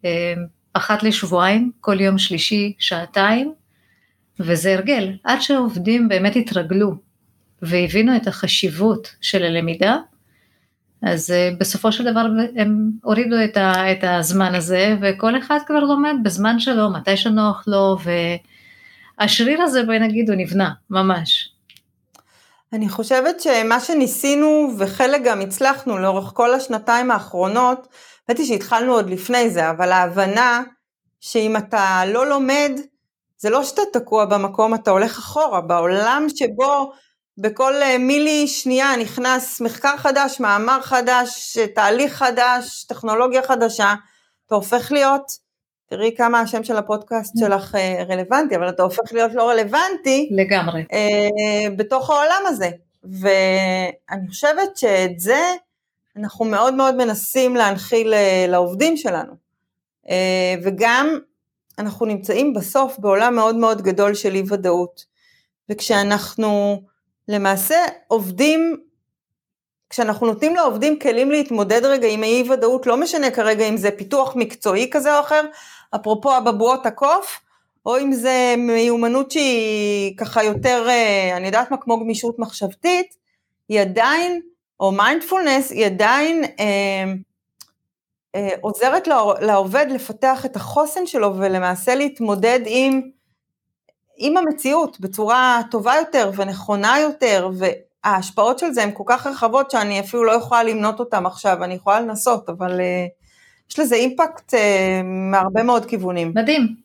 אה, 0.06 0.34
אחת 0.73 1.04
לשבועיים, 1.04 1.71
כל 1.82 2.02
יום 2.02 2.17
שלישי, 2.17 2.73
שעתיים, 2.80 3.54
וזה 4.39 4.73
הרגל, 4.73 5.13
עד 5.23 5.41
שהעובדים 5.41 6.10
באמת 6.10 6.36
התרגלו 6.36 6.95
והבינו 7.62 8.15
את 8.15 8.28
החשיבות 8.28 9.15
של 9.21 9.43
הלמידה, 9.43 9.97
אז 11.03 11.31
אה, 11.31 11.49
בסופו 11.59 11.91
של 11.91 12.12
דבר 12.12 12.25
הם 12.56 12.91
הורידו 13.04 13.35
את, 13.43 13.58
ה, 13.58 13.91
את 13.91 14.04
הזמן 14.04 14.56
הזה, 14.56 14.95
וכל 15.02 15.37
אחד 15.37 15.60
כבר 15.67 15.79
לומד 15.79 16.15
בזמן 16.23 16.60
שלו, 16.60 16.89
מתי 16.91 17.17
שנוח 17.17 17.63
לו, 17.67 17.97
והשריר 19.19 19.62
הזה 19.62 19.83
בואי 19.83 20.00
נגיד 20.00 20.29
הוא 20.29 20.37
נבנה, 20.37 20.71
ממש. 20.89 21.54
אני 22.73 22.89
חושבת 22.89 23.39
שמה 23.39 23.79
שניסינו 23.79 24.71
וחלק 24.77 25.21
גם 25.23 25.41
הצלחנו 25.41 25.97
לאורך 25.97 26.31
כל 26.33 26.54
השנתיים 26.54 27.12
האחרונות, 27.12 27.87
האמת 28.27 28.39
היא 28.39 28.47
שהתחלנו 28.47 28.93
עוד 28.93 29.10
לפני 29.10 29.50
זה, 29.50 29.69
אבל 29.69 29.91
ההבנה 29.91 30.63
שאם 31.21 31.58
אתה 31.58 32.02
לא 32.08 32.29
לומד, 32.29 32.71
זה 33.37 33.50
לא 33.50 33.63
שאתה 33.63 33.81
תקוע 33.93 34.25
במקום, 34.25 34.75
אתה 34.75 34.91
הולך 34.91 35.17
אחורה, 35.17 35.62
בעולם 35.62 36.25
שבו 36.35 36.91
בכל 37.42 37.73
אה, 37.81 37.98
מילי 37.98 38.48
שנייה 38.48 38.98
נכנס 39.02 39.62
מחקר 39.62 39.98
חדש, 39.98 40.40
מאמר 40.40 40.81
חדש, 40.81 41.58
תהליך 41.75 42.13
חדש, 42.13 42.83
טכנולוגיה 42.83 43.44
חדשה, 43.44 43.94
אתה 44.48 44.56
הופך 44.56 44.92
להיות 44.92 45.31
תראי 45.90 46.15
כמה 46.17 46.40
השם 46.40 46.63
של 46.63 46.77
הפודקאסט 46.77 47.35
mm. 47.35 47.40
שלך 47.40 47.75
אה, 47.75 48.04
רלוונטי, 48.10 48.56
אבל 48.56 48.69
אתה 48.69 48.83
הופך 48.83 49.13
להיות 49.13 49.31
לא 49.33 49.50
רלוונטי. 49.50 50.29
לגמרי. 50.31 50.83
אה, 50.94 51.69
בתוך 51.75 52.10
העולם 52.10 52.44
הזה. 52.48 52.69
ואני 53.04 54.27
חושבת 54.27 54.77
שאת 54.77 55.19
זה 55.19 55.42
אנחנו 56.17 56.46
מאוד 56.46 56.73
מאוד 56.73 56.96
מנסים 56.96 57.56
להנחיל 57.56 58.13
לעובדים 58.48 58.98
שלנו. 58.98 59.33
וגם 60.63 61.19
אנחנו 61.79 62.06
נמצאים 62.06 62.54
בסוף 62.54 63.00
בעולם 63.00 63.35
מאוד 63.35 63.56
מאוד 63.56 63.81
גדול 63.81 64.13
של 64.13 64.35
אי 64.35 64.44
ודאות. 64.50 65.06
וכשאנחנו 65.69 66.81
למעשה 67.30 67.86
עובדים, 68.08 68.77
כשאנחנו 69.90 70.27
נותנים 70.27 70.56
לעובדים 70.56 71.00
כלים 71.00 71.32
להתמודד 71.32 71.86
רגע 71.86 72.08
עם 72.08 72.23
האי 72.23 72.50
ודאות, 72.50 72.88
לא 72.88 72.98
משנה 72.98 73.32
כרגע 73.32 73.69
אם 73.69 73.77
זה 73.77 73.92
פיתוח 73.92 74.36
מקצועי 74.36 74.90
כזה 74.92 75.15
או 75.15 75.19
אחר, 75.19 75.42
אפרופו 75.96 76.38
אבבואות 76.38 76.86
הקוף, 76.86 77.40
או 77.86 78.00
אם 78.00 78.12
זה 78.12 78.56
מיומנות 78.58 79.32
שהיא 79.32 80.17
ככה 80.17 80.44
יותר, 80.44 80.86
אה, 80.90 81.38
אני 81.38 81.46
יודעת 81.46 81.71
מה, 81.71 81.77
כמו 81.77 82.00
גמישות 82.00 82.40
מחשבתית, 82.40 83.15
היא 83.69 83.82
עדיין, 83.82 84.42
או 84.80 84.92
מיינדפולנס, 84.92 85.71
היא 85.71 85.86
עדיין 85.86 86.44
אה, 86.44 87.13
אה, 88.36 88.50
עוזרת 88.62 89.08
לעובד 89.42 89.86
לפתח 89.90 90.46
את 90.46 90.56
החוסן 90.56 91.06
שלו 91.06 91.36
ולמעשה 91.38 91.96
להתמודד 91.96 92.60
עם, 92.65 93.02
עם 94.19 94.37
המציאות 94.37 94.99
בצורה 94.99 95.61
טובה 95.71 95.93
יותר 95.99 96.31
ונכונה 96.35 96.95
יותר, 96.99 97.49
וההשפעות 97.57 98.59
של 98.59 98.71
זה 98.71 98.83
הן 98.83 98.89
כל 98.93 99.03
כך 99.07 99.27
רחבות 99.27 99.71
שאני 99.71 99.99
אפילו 99.99 100.23
לא 100.23 100.31
יכולה 100.31 100.63
למנות 100.63 100.99
אותן 100.99 101.25
עכשיו, 101.25 101.63
אני 101.63 101.73
יכולה 101.73 102.01
לנסות, 102.01 102.49
אבל 102.49 102.79
יש 103.71 103.79
לזה 103.79 103.95
אימפקט 103.95 104.53
מהרבה 105.31 105.63
מאוד 105.63 105.85
כיוונים. 105.85 106.31
מדהים, 106.35 106.75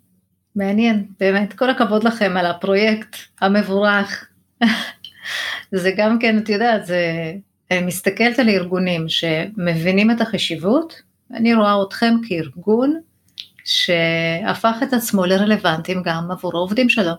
מעניין, 0.56 1.06
באמת, 1.20 1.52
כל 1.52 1.70
הכבוד 1.70 2.04
לכם 2.04 2.36
על 2.36 2.46
הפרויקט 2.46 3.16
המבורך. 3.40 4.28
זה 5.72 5.90
גם 5.96 6.18
כן, 6.18 6.38
את 6.38 6.48
יודעת, 6.48 6.86
זה, 6.86 7.32
מסתכלת 7.82 8.38
על 8.38 8.48
ארגונים 8.48 9.08
שמבינים 9.08 10.10
את 10.10 10.20
החשיבות, 10.20 11.02
אני 11.30 11.54
רואה 11.54 11.82
אתכם 11.82 12.14
כארגון 12.28 13.00
שהפך 13.64 14.76
את 14.82 14.92
עצמו 14.92 15.24
לרלוונטיים 15.24 16.02
גם 16.04 16.30
עבור 16.30 16.56
העובדים 16.56 16.88
שלו. 16.88 17.12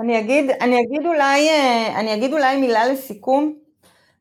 אני 0.00 0.18
אגיד, 0.18 0.50
אני 0.60 0.80
אגיד 0.80 1.06
אולי, 1.06 1.48
אני 1.96 2.14
אגיד 2.14 2.32
אולי 2.32 2.56
מילה 2.56 2.86
לסיכום. 2.86 3.54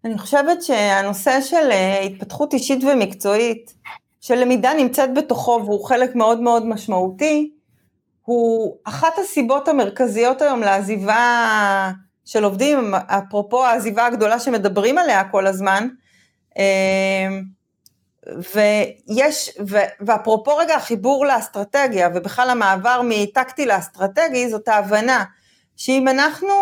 אני 0.05 0.17
חושבת 0.17 0.63
שהנושא 0.63 1.41
של 1.41 1.69
התפתחות 2.05 2.53
אישית 2.53 2.83
ומקצועית, 2.83 3.73
שלמידה 4.21 4.73
נמצאת 4.73 5.13
בתוכו 5.13 5.61
והוא 5.65 5.85
חלק 5.85 6.15
מאוד 6.15 6.39
מאוד 6.39 6.65
משמעותי, 6.65 7.51
הוא 8.21 8.77
אחת 8.83 9.13
הסיבות 9.23 9.67
המרכזיות 9.67 10.41
היום 10.41 10.59
לעזיבה 10.59 11.91
של 12.25 12.43
עובדים, 12.43 12.93
אפרופו 12.95 13.65
העזיבה 13.65 14.05
הגדולה 14.05 14.39
שמדברים 14.39 14.97
עליה 14.97 15.23
כל 15.23 15.47
הזמן, 15.47 15.87
אמ, 16.57 17.43
ויש, 18.27 19.57
ו, 19.67 19.77
ואפרופו 20.01 20.57
רגע 20.57 20.75
החיבור 20.75 21.25
לאסטרטגיה 21.25 22.09
ובכלל 22.15 22.49
המעבר 22.49 23.01
מטקטי 23.03 23.65
לאסטרטגי, 23.65 24.49
זאת 24.49 24.67
ההבנה 24.67 25.23
שאם 25.77 26.07
אנחנו 26.07 26.53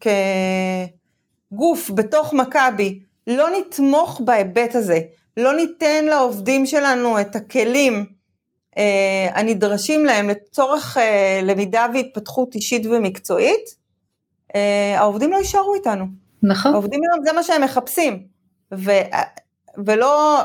כגוף 0.00 1.90
בתוך 1.90 2.32
מכבי 2.32 3.00
לא 3.26 3.48
נתמוך 3.58 4.20
בהיבט 4.24 4.74
הזה, 4.74 5.00
לא 5.36 5.56
ניתן 5.56 6.04
לעובדים 6.04 6.66
שלנו 6.66 7.20
את 7.20 7.36
הכלים 7.36 8.06
אה, 8.78 9.28
הנדרשים 9.34 10.04
להם 10.04 10.28
לצורך 10.28 10.98
אה, 10.98 11.40
למידה 11.42 11.86
והתפתחות 11.94 12.54
אישית 12.54 12.86
ומקצועית, 12.86 13.64
אה, 14.54 14.94
העובדים 14.98 15.32
לא 15.32 15.36
יישארו 15.36 15.74
איתנו. 15.74 16.04
נכון. 16.42 16.72
העובדים 16.72 17.00
זה 17.24 17.32
מה 17.32 17.42
שהם 17.42 17.62
מחפשים. 17.62 18.26
ו, 18.74 18.90
ולא, 19.86 20.42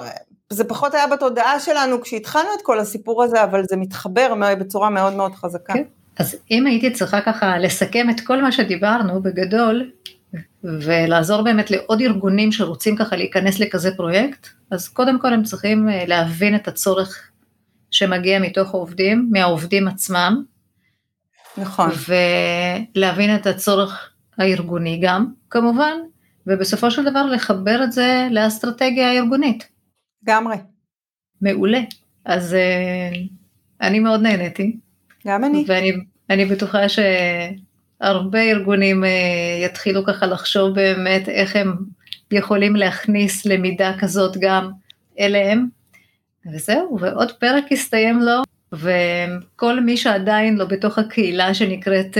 זה 0.49 0.63
פחות 0.63 0.93
היה 0.93 1.07
בתודעה 1.07 1.59
שלנו 1.59 2.01
כשהתחלנו 2.01 2.49
את 2.57 2.61
כל 2.63 2.79
הסיפור 2.79 3.23
הזה, 3.23 3.43
אבל 3.43 3.63
זה 3.63 3.75
מתחבר 3.75 4.33
בצורה 4.59 4.89
מאוד 4.89 5.13
מאוד 5.13 5.35
חזקה. 5.35 5.73
כן. 5.73 5.83
אז 6.19 6.35
אם 6.51 6.67
הייתי 6.67 6.91
צריכה 6.91 7.21
ככה 7.21 7.57
לסכם 7.57 8.09
את 8.09 8.21
כל 8.21 8.41
מה 8.41 8.51
שדיברנו 8.51 9.21
בגדול, 9.21 9.91
ולעזור 10.63 11.41
באמת 11.41 11.71
לעוד 11.71 12.01
ארגונים 12.01 12.51
שרוצים 12.51 12.95
ככה 12.95 13.15
להיכנס 13.15 13.59
לכזה 13.59 13.95
פרויקט, 13.95 14.47
אז 14.71 14.87
קודם 14.87 15.19
כל 15.19 15.33
הם 15.33 15.43
צריכים 15.43 15.87
להבין 16.07 16.55
את 16.55 16.67
הצורך 16.67 17.29
שמגיע 17.91 18.39
מתוך 18.39 18.73
העובדים, 18.73 19.29
מהעובדים 19.31 19.87
עצמם. 19.87 20.43
נכון. 21.57 21.89
ולהבין 22.95 23.35
את 23.35 23.47
הצורך 23.47 24.09
הארגוני 24.37 24.99
גם, 25.03 25.25
כמובן, 25.49 25.97
ובסופו 26.49 26.91
של 26.91 27.05
דבר 27.05 27.25
לחבר 27.25 27.83
את 27.83 27.91
זה 27.91 28.27
לאסטרטגיה 28.31 29.09
הארגונית. 29.09 29.67
לגמרי. 30.23 30.55
מעולה. 31.41 31.79
אז 32.25 32.53
uh, 32.53 33.17
אני 33.81 33.99
מאוד 33.99 34.21
נהניתי. 34.21 34.77
גם 35.27 35.43
אני. 35.43 35.65
ואני 36.29 36.45
בטוחה 36.45 36.79
שהרבה 36.89 38.41
ארגונים 38.41 39.03
uh, 39.03 39.07
יתחילו 39.65 40.05
ככה 40.05 40.25
לחשוב 40.25 40.75
באמת 40.75 41.29
איך 41.29 41.55
הם 41.55 41.73
יכולים 42.31 42.75
להכניס 42.75 43.45
למידה 43.45 43.93
כזאת 43.99 44.37
גם 44.39 44.71
אליהם. 45.19 45.67
וזהו, 46.53 46.97
ועוד 46.99 47.31
פרק 47.31 47.71
הסתיים 47.71 48.19
לו, 48.19 48.41
וכל 48.73 49.79
מי 49.79 49.97
שעדיין 49.97 50.57
לא 50.57 50.65
בתוך 50.65 50.97
הקהילה 50.97 51.53
שנקראת 51.53 52.17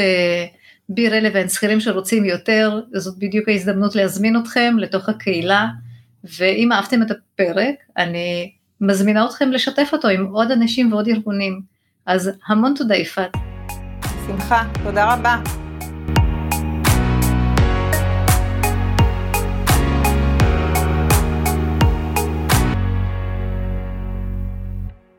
בי 0.90 1.08
uh, 1.08 1.12
רלוונט, 1.12 1.50
שכירים 1.50 1.80
שרוצים 1.80 2.26
יותר, 2.26 2.80
זאת 2.94 3.18
בדיוק 3.18 3.50
ההזדמנות 3.50 3.96
להזמין 3.96 4.38
אתכם 4.38 4.76
לתוך 4.80 5.10
הקהילה, 5.10 5.68
ואם 6.40 6.72
אהבתם 6.72 7.02
את 7.02 7.12
הפרק, 7.12 7.76
אני 7.98 8.52
מזמינה 8.82 9.26
אתכם 9.26 9.52
לשתף 9.52 9.90
אותו 9.94 10.08
עם 10.08 10.26
עוד 10.26 10.52
אנשים 10.52 10.94
ועוד 10.94 11.08
ארגונים. 11.08 11.62
אז 12.06 12.32
המון 12.48 12.74
תודה 12.76 12.96
יפעת. 12.96 13.32
בשמחה, 14.06 14.64
תודה 14.84 15.14
רבה. 15.14 15.68